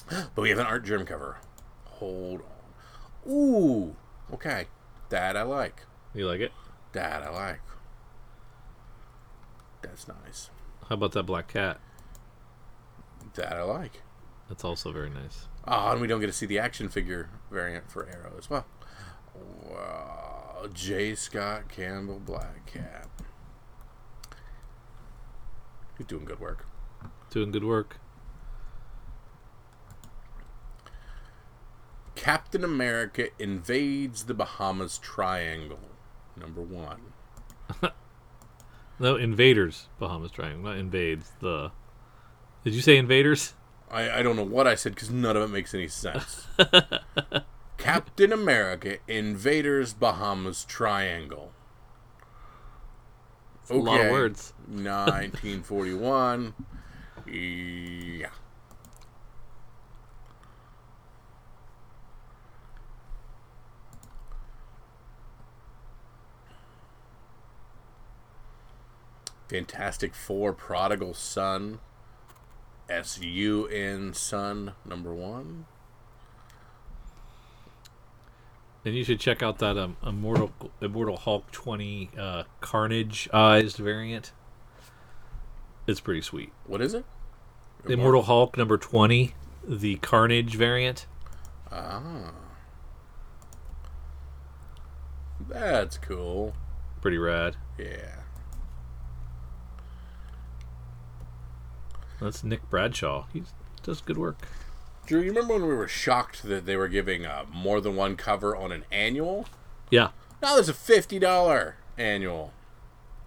[0.10, 1.38] But we have an Artgerm cover.
[1.86, 3.32] Hold on.
[3.32, 3.96] Ooh.
[4.34, 4.66] Okay.
[5.10, 5.84] That I like.
[6.16, 6.52] You like it?
[6.94, 7.62] That I like.
[9.84, 10.50] That's nice.
[10.90, 11.80] How about that black cat?
[13.36, 14.02] That I like.
[14.50, 15.48] That's also very nice.
[15.66, 18.66] Ah, and we don't get to see the action figure variant for Aero as well.
[19.36, 20.68] Wow.
[20.74, 21.16] J.
[21.16, 23.08] Scott Campbell Black Cat.
[25.98, 26.66] He's doing good work.
[27.30, 27.98] Doing good work.
[32.16, 35.80] Captain America invades the Bahamas Triangle.
[36.36, 37.14] Number one.
[39.00, 39.88] No, invaders.
[40.00, 41.32] Bahamas Triangle, not invades.
[41.40, 41.72] The.
[42.64, 43.54] Did you say invaders?
[43.92, 46.48] I, I don't know what I said because none of it makes any sense.
[47.78, 51.52] Captain America invaders Bahamas Triangle.
[53.70, 54.54] a lot of words.
[54.68, 56.54] 1941.
[57.28, 58.28] Yeah.
[69.50, 71.80] Fantastic Four Prodigal Son.
[72.90, 75.66] S U N Son number one.
[78.86, 80.52] And you should check out that um, Immortal
[80.82, 84.34] Immortal Hulk 20 uh, Carnage eyes variant.
[85.88, 86.52] It's pretty sweet.
[86.66, 87.06] What is it?
[87.86, 89.34] The Immortal Hulk number 20,
[89.68, 91.06] the Carnage variant.
[91.72, 92.32] Ah.
[95.48, 96.54] That's cool.
[97.02, 97.58] Pretty rad.
[97.78, 98.23] Yeah.
[102.24, 103.26] That's Nick Bradshaw.
[103.34, 103.44] He
[103.84, 104.38] does good work.
[105.06, 108.16] Drew, you remember when we were shocked that they were giving uh, more than one
[108.16, 109.46] cover on an annual?
[109.90, 110.10] Yeah.
[110.42, 112.54] Now there's a fifty dollar annual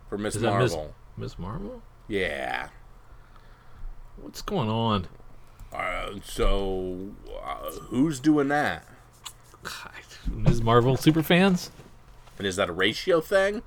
[0.09, 0.95] for Miss Is Miss, Marvel.
[1.17, 1.83] Miss Marvel?
[2.09, 2.69] Yeah.
[4.17, 5.09] What's going on?
[5.75, 7.11] Uh, so
[7.45, 8.87] uh, who's doing that?
[10.31, 10.63] Ms.
[10.63, 11.71] Marvel super fans?
[12.39, 13.63] And is that a ratio thing?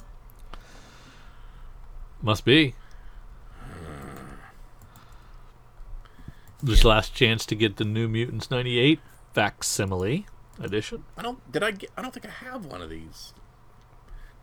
[2.22, 2.74] Must be.
[6.62, 9.00] This last chance to get the New Mutants 98
[9.34, 10.26] facsimile
[10.60, 11.06] edition.
[11.18, 11.52] I don't.
[11.52, 11.90] Did I get?
[11.98, 13.34] I don't think I have one of these.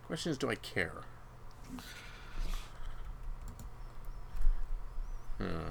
[0.06, 1.02] Question is, do I care?
[5.38, 5.68] Hmm.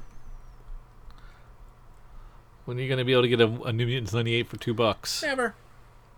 [2.66, 4.58] When are you going to be able to get a, a New Mutants 98 for
[4.58, 5.24] two bucks?
[5.24, 5.56] Never.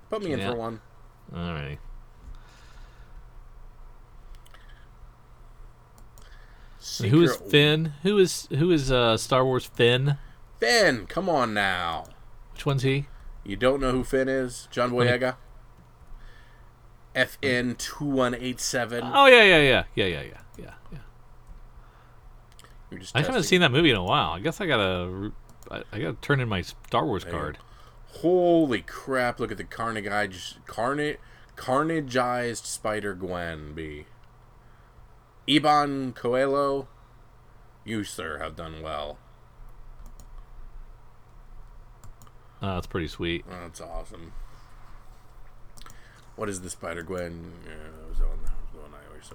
[0.09, 0.81] Put me in for one.
[1.33, 1.77] Alrighty.
[6.99, 7.93] And Who is Secret- Finn?
[8.03, 10.17] Who is who is uh, Star Wars Finn?
[10.59, 12.05] Finn, come on now.
[12.53, 13.07] Which one's he?
[13.43, 14.67] You don't know who Finn is?
[14.71, 15.35] John Boyega?
[17.15, 19.03] FN two one eight seven.
[19.03, 20.73] Oh yeah, yeah, yeah, yeah, yeah, yeah, yeah.
[22.91, 22.99] yeah.
[23.15, 24.31] I haven't seen that movie in a while.
[24.31, 25.31] I guess I gotta,
[25.69, 27.57] I, I gotta turn in my Star Wars you card.
[28.21, 29.39] Holy crap!
[29.39, 31.17] Look at the carnage, carnage,
[31.55, 34.05] carnageized Spider Gwen B.
[35.47, 36.87] Iban Coelho,
[37.85, 39.17] you sir have done well.
[42.61, 43.45] Uh, that's pretty sweet.
[43.49, 44.33] Oh, that's awesome.
[46.35, 47.53] What is the Spider Gwen?
[47.65, 49.31] Yeah, that was the one- that was the one I always.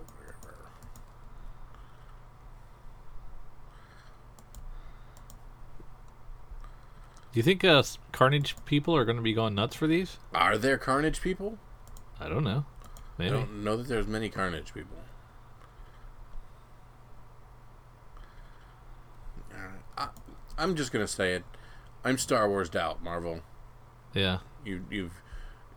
[7.32, 10.18] Do you think uh, Carnage people are going to be going nuts for these?
[10.34, 11.58] Are there Carnage people?
[12.20, 12.66] I don't know.
[13.18, 14.96] I don't know that there's many Carnage people.
[20.58, 21.44] I'm just gonna say it.
[22.04, 23.40] I'm Star Wars out, Marvel.
[24.14, 24.38] Yeah.
[24.64, 25.22] You you've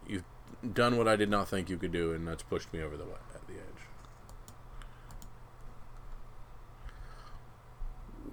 [0.07, 0.23] you've
[0.73, 3.03] done what I did not think you could do, and that's pushed me over the
[3.03, 3.85] at the edge.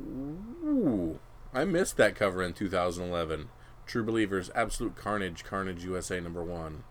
[0.00, 1.18] Ooh,
[1.52, 3.48] I missed that cover in 2011.
[3.86, 6.84] True Believers, Absolute Carnage, Carnage USA number one.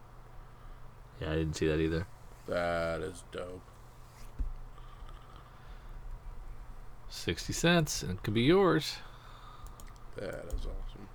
[1.19, 2.07] Yeah, I didn't see that either.
[2.47, 3.61] That is dope.
[7.09, 8.97] 60 cents, and it could be yours.
[10.17, 11.07] That is awesome.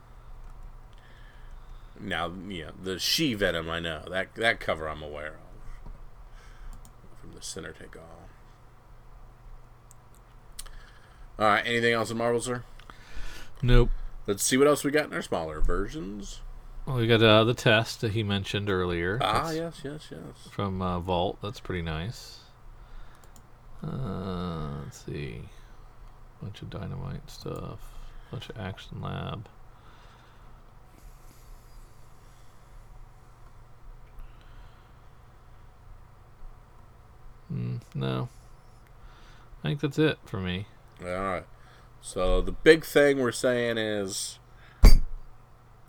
[2.00, 5.92] Now, yeah, the She Venom, I know that that cover I'm aware of
[7.20, 8.28] from the center take all.
[11.38, 12.64] All right, anything else in Marvel, sir?
[13.62, 13.90] Nope.
[14.26, 16.40] Let's see what else we got in our smaller versions.
[16.86, 19.18] Well, we got uh, the test that he mentioned earlier.
[19.20, 20.48] Ah, yes, yes, yes.
[20.50, 21.38] From uh, Vault.
[21.42, 22.38] That's pretty nice.
[23.82, 25.42] Uh, let's see.
[26.40, 27.80] Bunch of dynamite stuff.
[28.30, 29.48] Bunch of Action Lab.
[37.52, 38.28] Mm, no.
[39.62, 40.66] I think that's it for me.
[41.00, 41.44] All right.
[42.00, 44.38] So the big thing we're saying is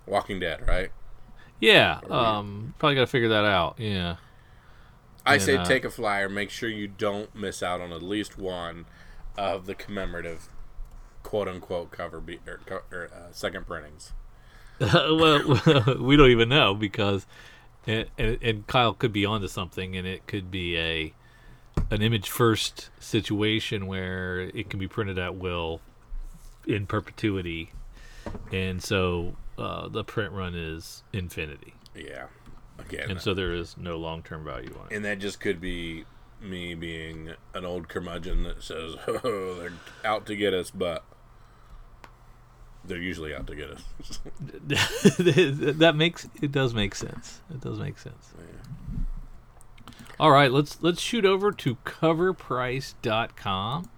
[0.06, 0.92] Walking Dead, right?
[1.60, 3.76] Yeah, we- um, probably got to figure that out.
[3.80, 4.18] Yeah.
[5.26, 6.30] I And, say uh, take a flyer.
[6.30, 8.86] Make sure you don't miss out on at least one
[9.38, 10.48] of the commemorative,
[11.28, 14.14] quote unquote, cover be- or, or uh, second printings.
[14.80, 17.28] well, we don't even know because,
[17.86, 21.14] and, and, and Kyle could be onto something, and it could be a
[21.92, 25.82] an image first situation where it can be printed at will
[26.66, 27.72] in perpetuity,
[28.54, 32.28] and so uh, the print run is infinity, Yeah.
[32.80, 34.96] Again, and so there is no long term value on it.
[34.96, 36.06] and that just could be
[36.40, 39.74] me being an old curmudgeon that says, "Oh, they're
[40.06, 41.04] out to get us," but
[42.88, 43.84] they're usually out to get us.
[45.78, 47.40] that makes it does make sense.
[47.50, 48.34] It does make sense.
[50.20, 53.90] All right, let's let's shoot over to coverprice.com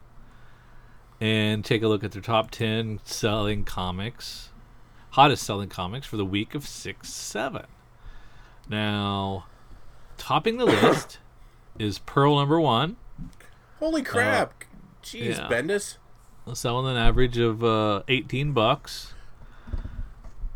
[1.21, 4.49] and take a look at their top 10 selling comics,
[5.12, 7.65] hottest selling comics for the week of 6 7.
[8.67, 9.45] Now,
[10.17, 11.19] topping the list
[11.78, 12.97] is Pearl number 1,
[13.80, 14.62] Holy crap!
[14.62, 14.65] Uh,
[15.04, 15.47] Jeez, yeah.
[15.49, 15.97] Bendis.
[16.54, 19.14] Selling an average of uh, 18 bucks.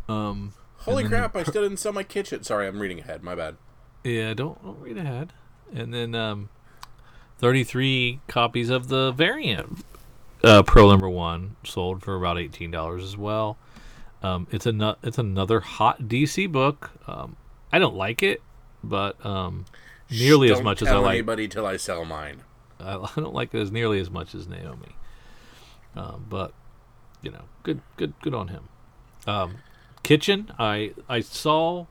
[0.08, 0.52] Um
[0.84, 1.34] Holy crap!
[1.34, 2.42] I still didn't sell my kitchen.
[2.42, 3.22] Sorry, I'm reading ahead.
[3.22, 3.56] My bad.
[4.04, 5.32] Yeah, don't don't read ahead.
[5.74, 6.50] And then um,
[7.38, 9.82] thirty-three copies of the variant
[10.44, 13.56] uh, Pro number one sold for about eighteen dollars as well.
[14.22, 16.90] Um, it's a it's another hot DC book.
[17.06, 17.36] Um,
[17.72, 18.42] I don't like it,
[18.82, 19.64] but um,
[20.10, 21.14] nearly as much as I tell like.
[21.14, 22.42] anybody till I sell mine.
[22.78, 24.96] I, I don't like it as nearly as much as Naomi.
[25.96, 26.52] Um, but
[27.22, 28.68] you know, good good good on him.
[29.26, 29.56] Um,
[30.02, 31.86] Kitchen, I I saw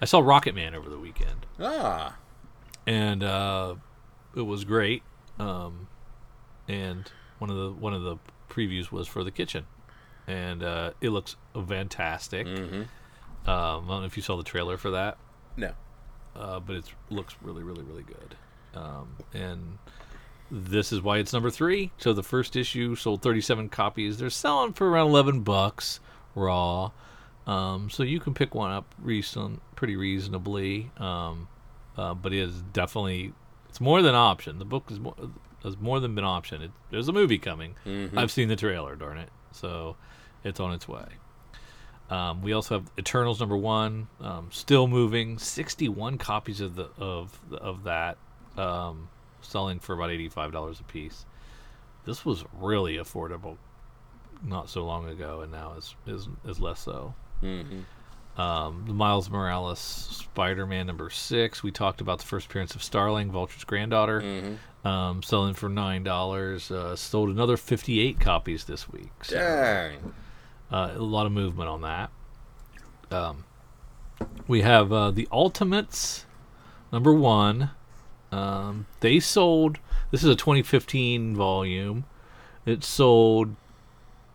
[0.00, 2.16] I saw Rocket Man over the weekend Ah,
[2.86, 3.74] and uh,
[4.36, 5.02] it was great.
[5.38, 5.88] Um,
[6.68, 8.16] and one of the one of the
[8.48, 9.66] previews was for the kitchen,
[10.26, 12.46] and uh, it looks fantastic.
[12.46, 12.82] mm-hmm.
[13.48, 15.16] Um, I don't know if you saw the trailer for that,
[15.56, 15.72] no.
[16.36, 18.36] uh, but it looks really, really, really good.
[18.74, 19.78] Um, and
[20.50, 21.90] this is why it's number three.
[21.98, 24.18] So the first issue sold 37 copies.
[24.18, 26.00] They're selling for around 11 bucks
[26.34, 26.90] raw.
[27.46, 30.90] Um, so you can pick one up reason pretty reasonably.
[30.98, 31.48] Um,
[31.96, 33.32] uh, but it is definitely
[33.68, 34.58] it's more than option.
[34.58, 35.14] The book is more
[35.64, 36.62] has more than been option.
[36.62, 37.74] It, there's a movie coming.
[37.84, 38.16] Mhm.
[38.16, 38.94] I've seen the trailer.
[38.96, 39.30] Darn it!
[39.50, 39.96] So
[40.44, 41.06] it's on its way.
[42.10, 45.38] Um, we also have Eternals number one, um, still moving.
[45.38, 48.16] Sixty-one copies of the of of that,
[48.56, 49.08] um,
[49.40, 51.24] selling for about eighty-five dollars a piece.
[52.04, 53.56] This was really affordable
[54.42, 57.14] not so long ago, and now is is is less so.
[57.42, 57.80] Mm-hmm.
[58.40, 61.62] Um, the Miles Morales Spider-Man number six.
[61.64, 64.86] We talked about the first appearance of Starling, Vulture's granddaughter, Mm-hmm.
[64.86, 66.70] um, selling for nine dollars.
[66.70, 69.10] Uh, sold another fifty-eight copies this week.
[69.24, 70.14] So, Dang.
[70.70, 72.10] uh, a lot of movement on that.
[73.10, 73.44] Um,
[74.46, 76.24] we have uh, the Ultimates
[76.92, 77.70] number one.
[78.30, 79.78] Um, they sold.
[80.10, 82.04] This is a 2015 volume.
[82.66, 83.56] It sold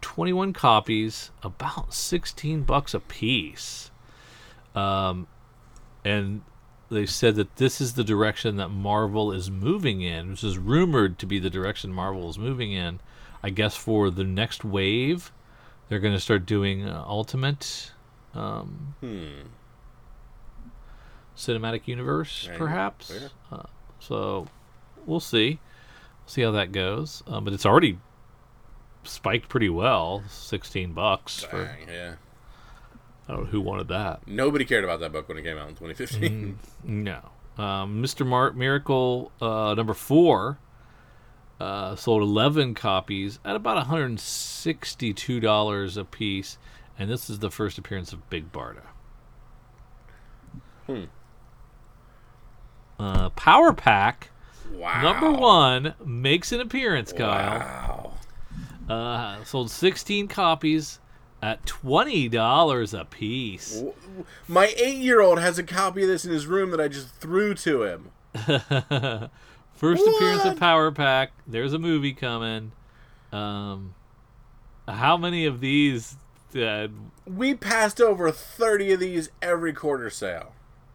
[0.02, 3.92] 21 copies, about 16 bucks a piece.
[4.76, 5.28] Um,
[6.04, 6.42] and
[6.90, 11.18] they said that this is the direction that Marvel is moving in, which is rumored
[11.20, 13.00] to be the direction Marvel is moving in.
[13.44, 15.32] I guess for the next wave,
[15.90, 17.92] they're going to start doing uh, Ultimate
[18.34, 19.48] um, Hmm.
[21.38, 23.12] cinematic universe, Yeah, perhaps.
[23.22, 23.28] yeah.
[23.52, 23.64] Uh,
[24.08, 24.48] so
[25.06, 25.60] we'll see,
[26.26, 27.22] We'll see how that goes.
[27.28, 28.00] Um, but it's already
[29.04, 31.44] spiked pretty well, sixteen bucks.
[31.44, 32.16] For, Dang, yeah.
[33.28, 34.28] I don't know who wanted that.
[34.28, 36.58] Nobody cared about that book when it came out in 2015.
[36.84, 37.30] No.
[37.58, 38.26] Um, Mr.
[38.26, 40.58] Mar- Miracle uh, number four
[41.60, 46.58] uh, sold 11 copies at about $162 a piece,
[47.00, 48.84] and this is the first appearance of Big Barda.
[50.88, 51.04] Hmm.
[53.04, 54.30] Uh, Power Pack
[54.72, 55.02] Wow.
[55.02, 58.14] number one makes an appearance, Kyle.
[58.90, 58.94] Wow.
[58.96, 61.00] Uh, sold 16 copies
[61.42, 63.76] at $20 a piece.
[63.76, 67.10] W- w- My eight-year-old has a copy of this in his room that I just
[67.16, 68.12] threw to him.
[69.74, 71.32] First appearance of Power Pack.
[71.46, 72.72] There's a movie coming.
[73.32, 73.96] Um,
[74.88, 76.16] how many of these
[76.56, 76.88] uh,
[77.26, 80.54] We passed over 30 of these every quarter sale.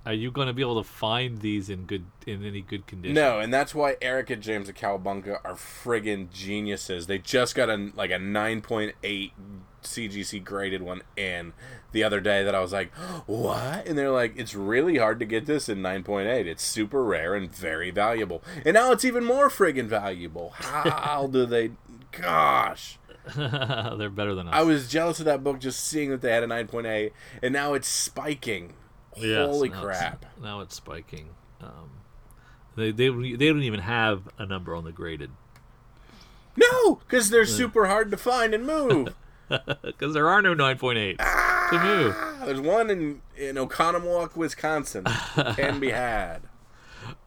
[0.08, 3.14] Are you going to be able to find these in good in any good condition?
[3.14, 7.06] No, and that's why Eric and James at Cowabunga are friggin' geniuses.
[7.06, 9.32] They just got a like a 9.8
[9.82, 11.52] CGC graded one in
[11.92, 12.90] the other day that I was like,
[13.26, 16.46] "What?" And they're like, "It's really hard to get this in 9.8.
[16.46, 20.54] It's super rare and very valuable." And now it's even more friggin' valuable.
[20.54, 21.72] How do they
[22.12, 22.98] gosh.
[23.36, 24.54] They're better than us.
[24.54, 27.74] I was jealous of that book just seeing that they had a 9.8 and now
[27.74, 28.72] it's spiking.
[29.20, 30.24] Yes, Holy now crap.
[30.34, 31.30] It's, now it's spiking.
[31.60, 31.90] Um,
[32.76, 35.30] they they they don't even have a number on the graded
[36.56, 39.14] No, cuz they're super hard to find and move.
[39.82, 41.16] because there are no 9.8
[41.70, 42.14] to move.
[42.18, 45.04] Ah, There's one in in Oconomowoc, Wisconsin.
[45.56, 46.42] Can be had.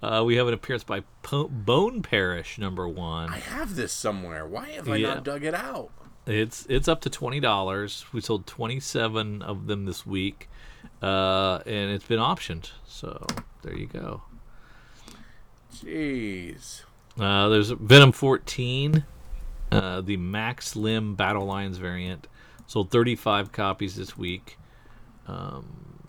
[0.04, 3.30] Uh, we have an appearance by po- Bone Parish number one.
[3.30, 4.46] I have this somewhere.
[4.46, 5.16] Why have I Yeah.
[5.16, 5.90] not dug it out?
[6.28, 8.06] It's it's up to twenty dollars.
[8.14, 10.50] We sold twenty seven of them this week,
[11.02, 12.72] uh, and it's been optioned.
[12.86, 13.26] So
[13.64, 14.24] there you go.
[15.74, 16.84] Jeez.
[17.20, 19.06] Uh, there's Venom fourteen,
[19.72, 22.28] uh, the Max Lim Battle Lines variant.
[22.68, 24.58] Sold thirty five copies this week.
[25.28, 26.00] Um,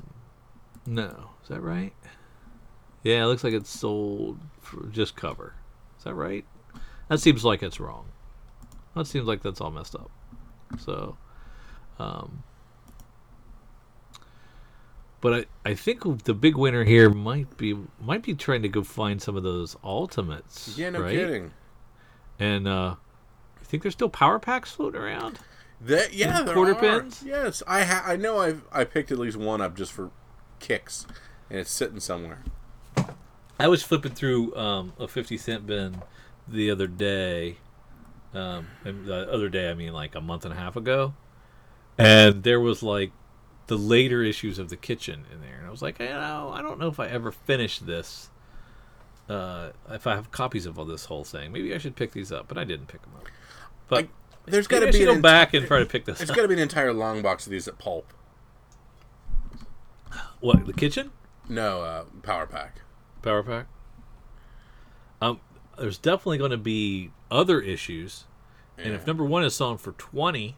[0.86, 1.92] no, is that right?
[3.02, 5.54] Yeah, it looks like it's sold for just cover.
[5.98, 6.44] Is that right?
[7.08, 8.06] That seems like it's wrong.
[8.94, 10.10] That seems like that's all messed up.
[10.78, 11.16] So,
[11.98, 12.44] um,
[15.22, 18.82] but I, I think the big winner here might be might be trying to go
[18.82, 20.76] find some of those ultimates.
[20.76, 21.14] Yeah, no right?
[21.14, 21.52] kidding.
[22.38, 22.96] And uh,
[23.60, 25.38] I think there's still power packs floating around.
[25.80, 27.00] That yeah, there quarter are.
[27.00, 27.22] pins?
[27.24, 30.10] Yes, I ha- I know I've I picked at least one up just for
[30.58, 31.06] kicks,
[31.48, 32.42] and it's sitting somewhere.
[33.60, 36.02] I was flipping through um, a 50 cent bin
[36.48, 37.58] the other day.
[38.34, 41.14] Um, the other day, I mean like a month and a half ago.
[41.96, 43.12] And there was like
[43.72, 45.56] the later issues of The Kitchen in there.
[45.56, 48.28] And I was like, you know, I don't know if I ever finished this.
[49.30, 52.30] Uh, if I have copies of all this whole thing, maybe I should pick these
[52.30, 52.48] up.
[52.48, 53.28] But I didn't pick them up.
[53.88, 54.08] But
[54.44, 56.48] there's got to be go ent- back and try to pick this There's got to
[56.48, 58.12] be an entire long box of these at Pulp.
[60.40, 61.12] What, The Kitchen?
[61.48, 62.82] No, uh, Power Pack.
[63.22, 63.68] Power Pack.
[65.22, 65.40] Um,
[65.78, 68.24] there's definitely going to be other issues,
[68.76, 70.56] and if number one is selling for twenty,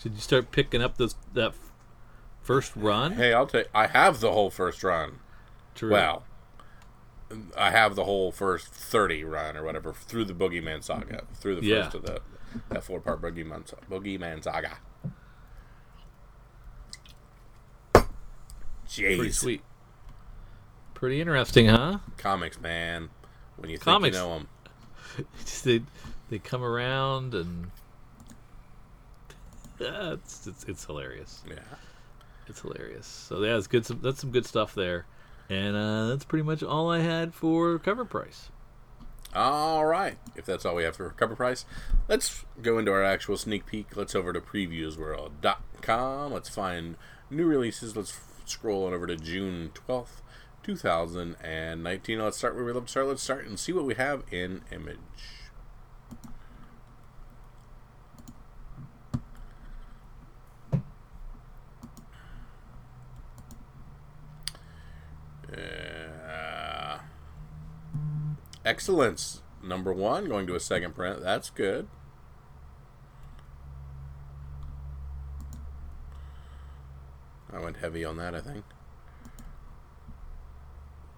[0.00, 1.54] should you start picking up this that
[2.54, 3.12] first run?
[3.12, 3.68] Hey, I'll take.
[3.74, 5.20] I have the whole first run.
[5.74, 5.92] True.
[5.92, 6.24] Well,
[7.56, 11.66] I have the whole first thirty run or whatever through the Boogeyman saga, through the
[11.66, 11.82] Yeah.
[11.84, 12.20] first of the
[12.70, 14.78] that four part Boogeyman Boogeyman saga.
[18.88, 19.62] Jeez, pretty sweet.
[20.94, 21.98] Pretty interesting, huh?
[22.18, 23.08] comics, man.
[23.56, 24.16] When you think Comics.
[24.16, 24.48] you know them,
[25.40, 25.82] Just they
[26.28, 27.70] they come around and
[29.78, 31.42] Yeah, it's, it's it's hilarious.
[31.48, 31.56] yeah.
[32.50, 33.06] It's hilarious.
[33.06, 33.86] So yeah, it's good.
[33.86, 35.06] Some, that's some good stuff there,
[35.48, 38.50] and uh, that's pretty much all I had for cover price.
[39.32, 40.18] All right.
[40.34, 41.64] If that's all we have for cover price,
[42.08, 43.96] let's go into our actual sneak peek.
[43.96, 46.32] Let's over to previewsworld.com.
[46.32, 46.96] Let's find
[47.30, 47.96] new releases.
[47.96, 50.22] Let's scroll on over to June 12th,
[50.64, 52.18] 2019.
[52.18, 53.06] Let's start where we love to start.
[53.06, 54.98] Let's start and see what we have in image.
[65.52, 66.98] Uh,
[68.64, 69.42] excellence.
[69.62, 71.20] Number one going to a second print.
[71.20, 71.88] That's good.
[77.52, 78.64] I went heavy on that i think.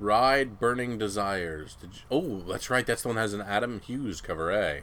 [0.00, 1.76] Ride burning desires.
[1.80, 2.84] Did you, oh that's right.
[2.84, 4.82] That's the one that has an adam hughes cover a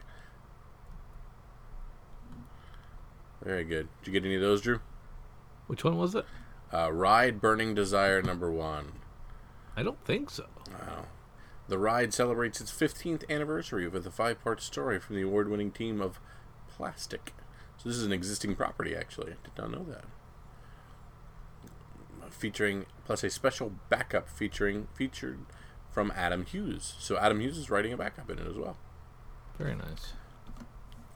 [3.43, 3.87] very good.
[4.03, 4.79] Did you get any of those drew?
[5.67, 6.25] Which one was it?
[6.73, 8.93] uh, ride burning desire number one.
[9.75, 10.45] I don't think so.
[10.71, 11.05] Wow.
[11.69, 15.71] The ride celebrates its 15th anniversary with a five part story from the award winning
[15.71, 16.19] team of
[16.67, 17.33] Plastic.
[17.77, 19.33] So this is an existing property, actually.
[19.33, 20.03] I did not know that.
[22.31, 25.39] Featuring plus a special backup featuring featured
[25.91, 26.95] from Adam Hughes.
[26.99, 28.77] So Adam Hughes is writing a backup in it as well,
[29.57, 30.13] Very nice.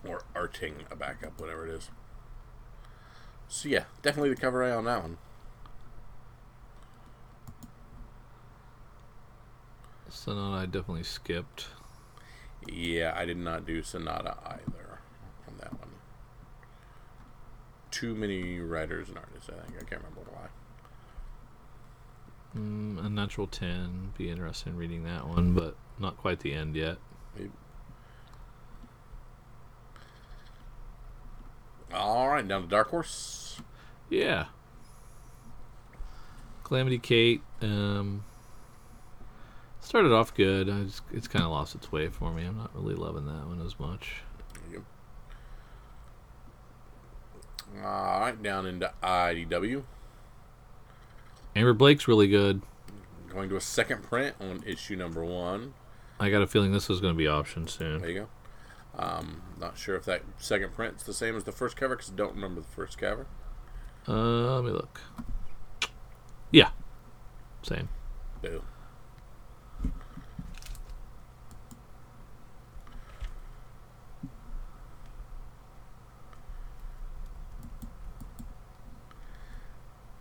[0.05, 1.89] or arting a backup, whatever it is.
[3.47, 5.17] So yeah, definitely the cover eye on that one.
[10.23, 11.67] Sonata I definitely skipped.
[12.71, 14.99] Yeah, I did not do Sonata either
[15.49, 15.89] on that one.
[17.91, 19.75] Too many writers and artists, I think.
[19.81, 20.47] I can't remember why.
[22.57, 24.13] Mm, Unnatural 10.
[24.17, 26.99] Be interested in reading that one, but not quite the end yet.
[31.93, 33.59] All right, down to Dark Horse.
[34.09, 34.45] Yeah.
[36.63, 37.41] Calamity Kate.
[37.61, 38.23] Um,
[39.83, 40.69] started off good.
[40.69, 42.43] I just, it's kind of lost its way for me.
[42.45, 44.21] I'm not really loving that one as much.
[44.71, 44.83] Go.
[47.83, 49.83] All right, down into IDW.
[51.55, 52.61] Amber Blake's really good.
[53.29, 55.73] Going to a second print on issue number one.
[56.19, 58.01] I got a feeling this is going to be optioned soon.
[58.01, 58.27] There you go.
[58.95, 62.15] Um, not sure if that second print's the same as the first cover because I
[62.15, 63.25] don't remember the first cover.
[64.07, 65.01] Uh, let me look.
[66.51, 66.69] Yeah.
[67.63, 67.89] Same.
[68.41, 68.61] Boo.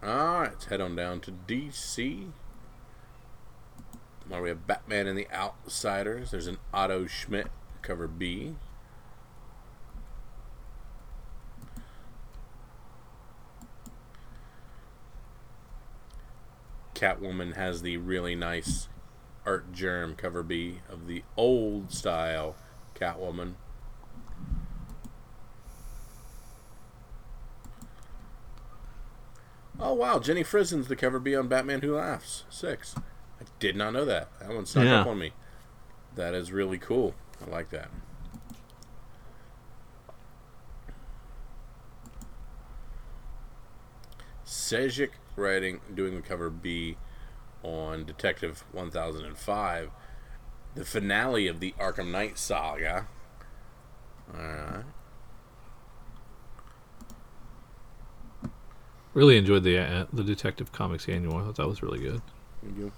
[0.05, 2.33] Alright, let's head on down to DC.
[4.27, 6.33] Where we have Batman and the Outsiders.
[6.33, 7.49] There's an Otto Schmidt
[7.83, 8.57] cover B.
[16.97, 18.89] Catwoman has the really nice
[19.47, 22.57] Artgerm cover B of the old style
[22.97, 23.55] Catwoman.
[29.85, 32.95] Oh wow, Jenny Frison's the cover B on Batman Who Laughs six.
[32.97, 34.29] I did not know that.
[34.39, 35.33] That one snuck up on me.
[36.15, 37.15] That is really cool.
[37.45, 37.91] I like that.
[44.47, 46.97] Sejic writing, doing the cover B
[47.65, 49.91] on Detective 1005,
[50.77, 53.09] the finale of the Arkham Knight saga.
[54.33, 54.85] Alright.
[59.15, 61.37] Really enjoyed the uh, the Detective Comics annual.
[61.37, 62.23] I thought that was really good.
[62.63, 62.93] There you go.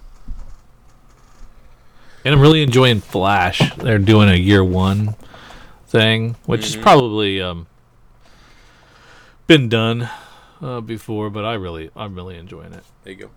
[2.25, 3.61] And I'm really enjoying Flash.
[3.77, 5.15] They're doing a year one
[5.87, 7.67] thing, which has probably um,
[9.47, 10.09] been done
[10.63, 12.85] uh, before, but I really, I'm really enjoying it.
[13.03, 13.31] There you go.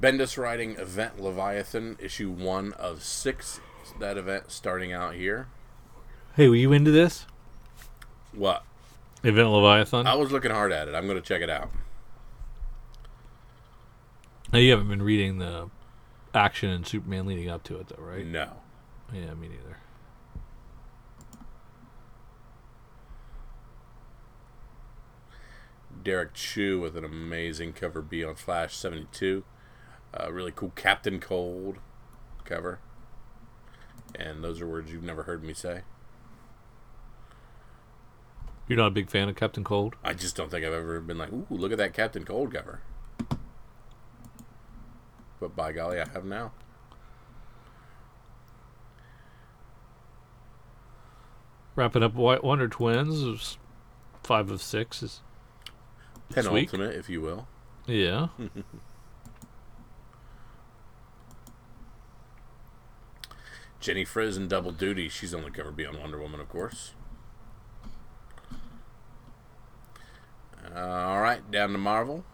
[0.00, 3.60] Bendis writing Event Leviathan, issue one of six.
[4.00, 5.46] That event starting out here.
[6.36, 7.26] Hey, were you into this
[8.32, 8.64] What?
[9.24, 10.06] Event Leviathan?
[10.06, 10.94] I was looking hard at it.
[10.94, 11.70] I'm going to check it out.
[14.52, 15.70] Now you haven't been reading the
[16.34, 18.26] action and Superman leading up to it, though, right?
[18.26, 18.50] No.
[19.12, 19.78] Yeah, me neither.
[26.02, 29.42] Derrick Chew with an amazing cover B on Flash 72.
[30.12, 31.78] Uh, really cool Captain Cold
[32.44, 32.78] cover.
[34.14, 35.80] And those are words you've never heard me say.
[38.66, 39.94] You're not a big fan of Captain Cold?
[40.02, 42.80] I just don't think I've ever been like, ooh, look at that Captain Cold cover.
[45.40, 46.52] But by golly, I have now.
[51.76, 53.58] Wrapping up White Wonder Twins,
[54.22, 55.02] five of six.
[55.02, 55.20] Is
[56.30, 56.70] This week?
[56.70, 57.46] Penultimate, if you will.
[57.86, 58.28] yeah.
[63.80, 65.08] Jenny Frison Double Duty.
[65.08, 66.92] She's only cover B on Wonder Woman, of course.
[70.74, 72.24] Uh, all right, down to Marvel.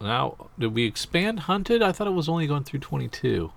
[0.00, 1.82] Now, did we expand Hunted?
[1.82, 3.52] I thought it was only going through 22.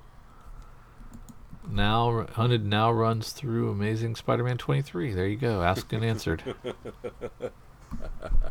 [1.70, 5.14] Now, Hunted now runs through Amazing Spider Man 23.
[5.14, 5.62] There you go.
[5.62, 6.56] Asked and answered.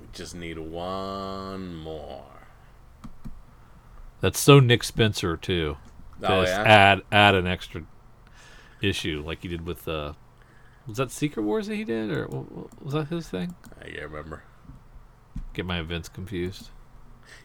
[0.00, 2.35] We just need one more.
[4.20, 5.76] That's so Nick Spencer, too.
[6.22, 6.62] Oh, Just yeah?
[6.64, 7.82] add, add an extra
[8.80, 9.86] issue like he did with.
[9.86, 10.14] Uh,
[10.86, 12.10] was that Secret Wars that he did?
[12.10, 13.54] Or w- w- was that his thing?
[13.80, 14.42] I can't remember.
[15.52, 16.70] Get my events confused.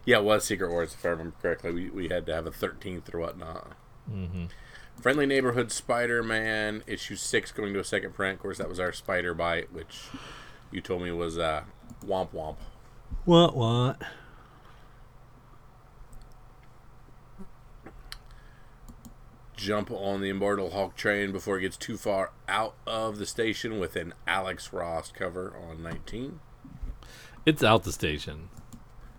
[0.05, 1.71] Yeah, it was Secret Wars, if I remember correctly.
[1.71, 3.73] We, we had to have a 13th or whatnot.
[4.09, 4.45] hmm
[5.01, 8.35] Friendly Neighborhood Spider Man, issue 6, going to a second print.
[8.35, 10.01] Of course, that was our Spider Bite, which
[10.69, 11.63] you told me was uh,
[12.05, 12.57] Womp Womp.
[13.25, 13.55] What?
[13.55, 14.01] What?
[19.61, 23.79] Jump on the Immortal Hulk train before it gets too far out of the station
[23.79, 26.39] with an Alex Ross cover on 19.
[27.45, 28.49] It's out the station.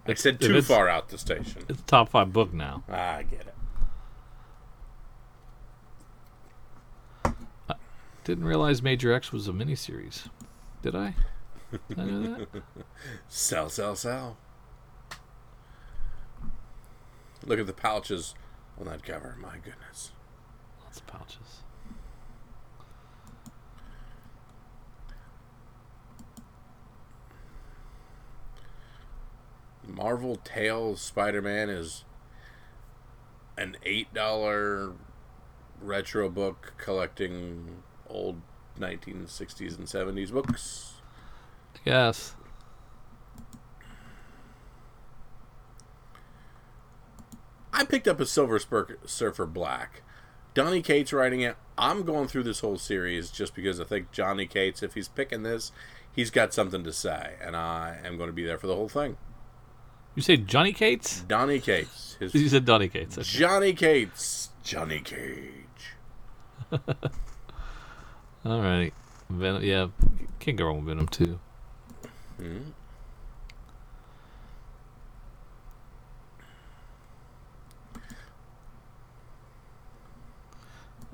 [0.04, 1.62] I said too it's- far out the station.
[1.68, 2.82] It's top five book now.
[2.90, 3.46] Ah, I get
[7.24, 7.32] it.
[8.24, 10.28] Didn't realize Major X was a miniseries.
[10.82, 11.14] Did I?
[11.88, 12.22] Did I know
[12.52, 12.62] that?
[13.28, 14.36] Sell, sell, sell.
[17.44, 18.34] Look at the pouches
[18.78, 19.36] on that cover.
[19.40, 20.12] My goodness.
[21.00, 21.62] Pouches.
[29.86, 32.04] Marvel Tales Spider Man is
[33.58, 34.94] an $8
[35.80, 38.40] retro book collecting old
[38.78, 40.94] 1960s and 70s books.
[41.84, 42.34] Yes.
[47.72, 48.60] I picked up a Silver
[49.06, 50.02] Surfer Black.
[50.54, 51.56] Donny Cates writing it.
[51.78, 55.42] I'm going through this whole series just because I think Johnny Cates, if he's picking
[55.42, 55.72] this,
[56.14, 58.88] he's got something to say, and I am going to be there for the whole
[58.88, 59.16] thing.
[60.14, 61.22] You say Johnny Cates?
[61.22, 63.16] Donny Cates, his You said Donny Cates.
[63.16, 63.26] Okay.
[63.26, 65.48] Johnny Cates, Johnny Cage.
[68.44, 68.92] All right.
[69.30, 69.62] Venom.
[69.62, 69.88] Yeah,
[70.38, 71.38] can't go wrong with Venom too.
[72.38, 72.72] Mhm.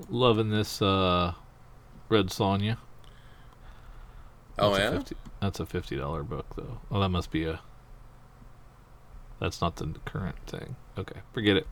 [0.09, 1.33] Loving this uh,
[2.09, 2.77] Red Sonja.
[4.57, 6.79] Oh That's a yeah, 50, that's a fifty dollar book though.
[6.91, 7.61] Oh, that must be a.
[9.39, 10.75] That's not the current thing.
[10.97, 11.67] Okay, forget it.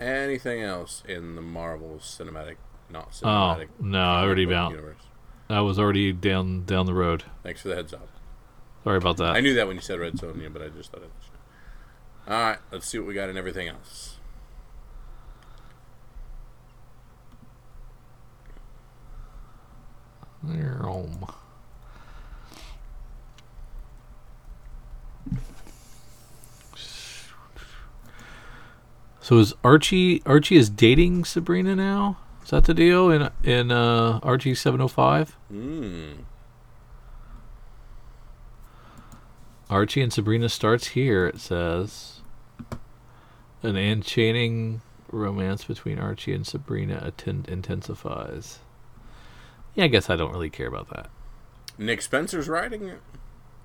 [0.00, 2.56] anything else in the Marvel cinematic,
[2.90, 3.68] not cinematic.
[3.80, 4.70] Oh no, I already about.
[4.70, 5.02] universe?
[5.48, 7.24] I was already down down the road.
[7.42, 8.08] Thanks for the heads up.
[8.84, 9.36] Sorry about that.
[9.36, 11.10] I knew that when you said Red Sonja, but I just thought it.
[11.18, 11.30] Was.
[12.28, 14.14] All right, let's see what we got in everything else.
[20.80, 21.26] Home.
[29.20, 32.16] So is Archie Archie is dating Sabrina now?
[32.42, 35.36] Is that the deal in in uh, Archie seven oh five?
[35.50, 36.12] Hmm.
[39.70, 41.26] Archie and Sabrina starts here.
[41.26, 42.20] It says
[43.62, 48.60] an enchanting romance between Archie and Sabrina atten- intensifies.
[49.74, 51.10] Yeah, I guess I don't really care about that.
[51.76, 53.00] Nick Spencer's writing it.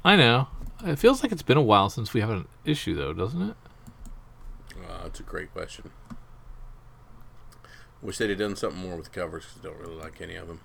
[0.03, 0.47] I know.
[0.85, 3.55] It feels like it's been a while since we have an issue, though, doesn't it?
[4.77, 5.91] Uh, that's a great question.
[8.01, 10.47] Wish they'd have done something more with covers because I don't really like any of
[10.47, 10.59] them.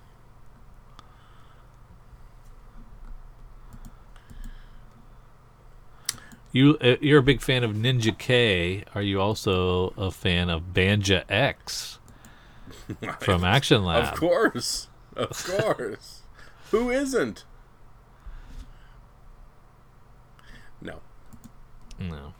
[6.51, 8.83] You uh, you're a big fan of Ninja K.
[8.95, 11.99] Are you also a fan of Banja X
[13.19, 14.13] from Action Lab?
[14.13, 14.87] Of course.
[15.15, 16.21] Of course.
[16.71, 17.45] Who isn't?
[20.81, 21.01] No.
[21.99, 22.33] No.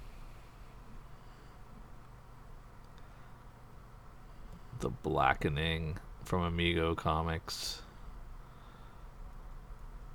[4.79, 7.81] The Blackening from Amigo Comics.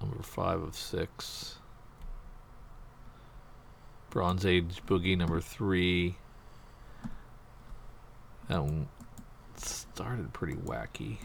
[0.01, 1.57] Number five of six.
[4.15, 6.15] Bronze Age Boogie number three.
[8.49, 8.87] That one
[9.57, 11.19] started pretty wacky.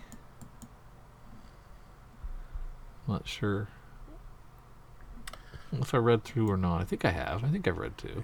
[3.07, 3.67] Not sure
[5.71, 6.81] if I read through or not.
[6.81, 7.43] I think I have.
[7.43, 8.23] I think I've read two.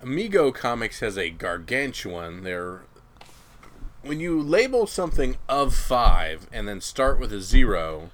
[0.00, 2.42] Amigo Comics has a gargantuan.
[2.42, 2.84] They're
[4.00, 8.10] when you label something of five and then start with a zero,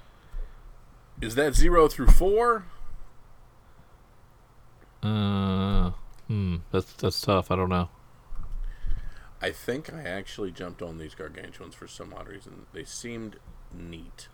[1.21, 2.65] is that zero through four?
[5.01, 5.91] Uh,
[6.27, 6.57] hmm.
[6.71, 7.51] That's that's tough.
[7.51, 7.89] I don't know.
[9.41, 12.65] I think I actually jumped on these gargantuans for some odd reason.
[12.73, 13.37] They seemed
[13.73, 14.27] neat.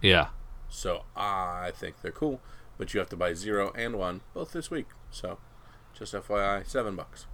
[0.00, 0.28] Yeah.
[0.68, 2.40] So I think they're cool.
[2.78, 4.86] But you have to buy zero and one both this week.
[5.10, 5.38] So
[5.92, 7.26] just FYI, seven bucks.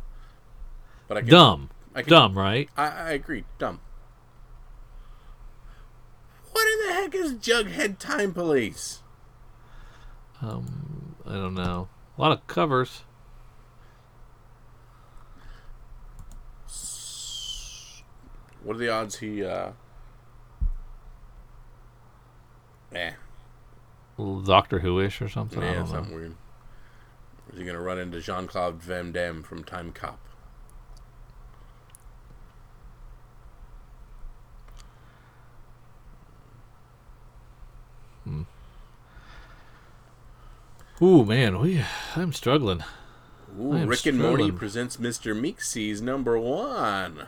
[1.07, 1.71] But I can Dumb.
[1.95, 2.69] I can, Dumb, right?
[2.77, 3.45] I, I agree.
[3.59, 3.81] Dumb.
[6.51, 9.03] What in the heck is Jughead Time Police?
[10.43, 11.89] Um, I don't know.
[12.17, 13.03] A lot of covers.
[18.62, 19.45] What are the odds he?
[19.45, 19.73] uh
[22.93, 23.12] Eh.
[24.45, 25.61] Doctor Who ish or something.
[25.62, 26.17] Yeah, something know.
[26.17, 26.35] weird.
[27.53, 30.19] Is he gonna run into Jean Claude Van Damme from Time Cop?
[38.25, 38.43] Hmm.
[41.03, 41.84] Ooh, man, we
[42.14, 42.82] I'm struggling.
[43.61, 45.38] Ooh, I Rick and Morty presents Mr.
[45.38, 47.26] Meeseeks number one.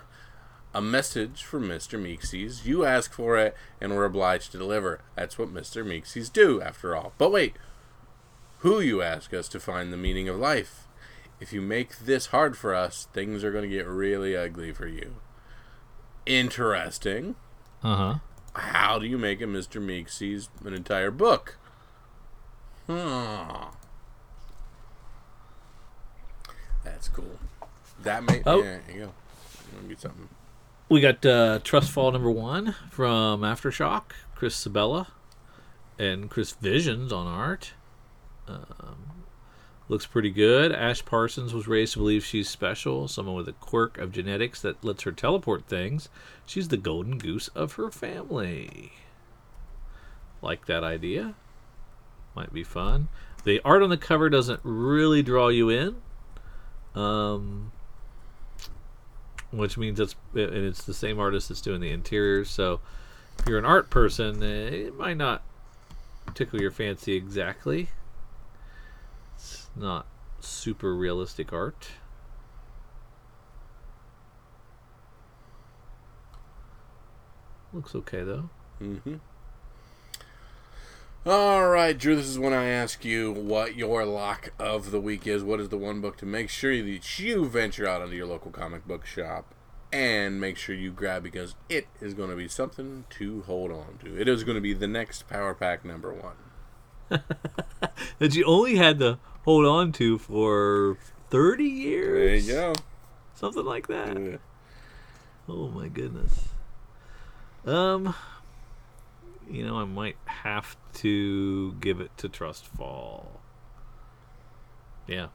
[0.73, 2.01] A message from Mr.
[2.01, 2.65] Meeseeks.
[2.65, 5.01] You ask for it, and we're obliged to deliver.
[5.17, 5.85] That's what Mr.
[5.85, 7.13] Meeseeks do, after all.
[7.19, 7.57] But wait,
[8.61, 10.89] who you ask us to find the meaning of life?
[11.39, 14.87] If you make this hard for us, things are going to get really ugly for
[14.87, 15.17] you.
[16.25, 17.37] Interesting.
[17.83, 18.15] Uh huh.
[18.55, 19.79] How do you make a Mr.
[19.79, 21.58] Meeseeks an entire book?
[22.89, 23.69] Hmm.
[26.85, 27.39] That's cool.
[28.03, 28.43] That may.
[28.47, 28.63] Oh.
[28.63, 29.13] Yeah, here you go.
[29.75, 30.29] Let me get something.
[30.89, 35.09] We got uh, Trust Fall number one from Aftershock, Chris Sebela,
[35.99, 37.73] and Chris Visions on art.
[38.49, 39.25] Um,
[39.91, 40.73] looks pretty good.
[40.73, 44.83] Ash Parsons was raised to believe she's special, someone with a quirk of genetics that
[44.83, 46.09] lets her teleport things.
[46.47, 48.93] She's the golden goose of her family.
[50.41, 51.35] Like that idea?
[52.39, 53.09] Might be fun.
[53.43, 55.97] The art on the cover doesn't really draw you in.
[56.95, 57.73] Um,
[59.51, 62.49] which means it's and it's the same artist that's doing the interiors.
[62.49, 62.79] So
[63.41, 65.43] if you're an art person, eh, it might not
[66.37, 67.89] tickle your fancy exactly.
[69.35, 70.07] It's not
[70.39, 71.89] super realistic art.
[77.73, 78.49] Looks okay though.
[78.81, 79.17] Mm-hmm.
[81.29, 82.17] All right, Drew.
[82.17, 85.45] This is when I ask you what your lock of the week is.
[85.45, 88.51] What is the one book to make sure that you venture out into your local
[88.51, 89.55] comic book shop
[89.93, 93.99] and make sure you grab because it is going to be something to hold on
[94.03, 94.19] to.
[94.19, 97.21] It is going to be the next Power Pack number one.
[98.19, 100.97] That you only had to hold on to for
[101.29, 102.47] thirty years.
[102.47, 102.75] There you go.
[103.35, 104.19] Something like that.
[104.19, 104.37] Yeah.
[105.47, 106.49] Oh my goodness.
[107.67, 108.15] Um,
[109.51, 113.41] you know, I might have to give it to Trust Fall.
[115.07, 115.29] Yeah,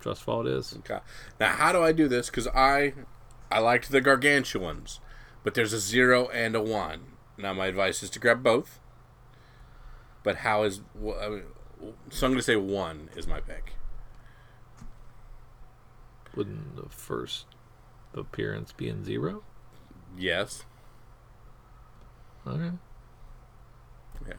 [0.00, 0.74] Trust Fall it is.
[0.78, 0.98] Okay.
[1.40, 2.28] Now, how do I do this?
[2.28, 2.92] Because I,
[3.50, 5.00] I liked the gargantuans,
[5.42, 7.00] but there's a zero and a one.
[7.38, 8.80] Now, my advice is to grab both.
[10.22, 10.80] But how is?
[11.00, 11.42] wh- I mean,
[12.10, 13.74] so I'm going to say one is my pick.
[16.34, 17.46] Wouldn't the first
[18.14, 19.42] appearance be in zero?
[20.18, 20.64] Yes.
[22.46, 22.72] Okay.
[24.26, 24.34] Yeah.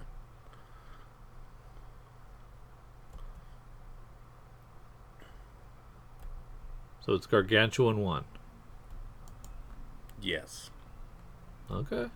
[7.05, 8.25] So it's Gargantuan one.
[10.21, 10.69] Yes.
[11.69, 12.07] Okay.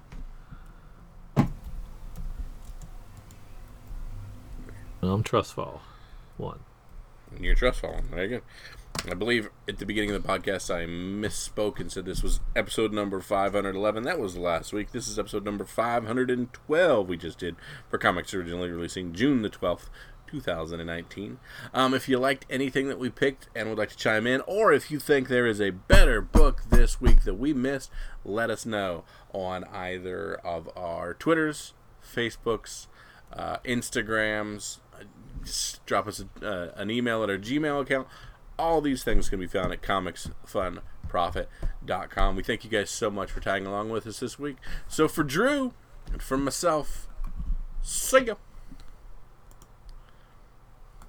[5.03, 5.81] I'm Trust Fall
[6.37, 6.59] one.
[7.39, 8.03] Your trust fallen.
[8.11, 8.41] There you go.
[9.09, 12.93] I believe at the beginning of the podcast I misspoke and said this was episode
[12.93, 14.03] number 511.
[14.03, 14.91] That was last week.
[14.91, 17.55] This is episode number 512 we just did
[17.89, 19.89] for comics originally releasing June the 12th,
[20.27, 21.39] 2019.
[21.73, 24.71] Um, if you liked anything that we picked and would like to chime in, or
[24.71, 27.91] if you think there is a better book this week that we missed,
[28.23, 31.73] let us know on either of our Twitters,
[32.03, 32.87] Facebooks,
[33.33, 34.77] uh, Instagrams.
[35.43, 38.07] Just drop us a, uh, an email at our Gmail account.
[38.61, 42.35] All these things can be found at comicsfunprofit.com.
[42.35, 44.57] We thank you guys so much for tagging along with us this week.
[44.87, 45.73] So for Drew
[46.13, 47.07] and for myself,
[47.81, 48.35] see ya.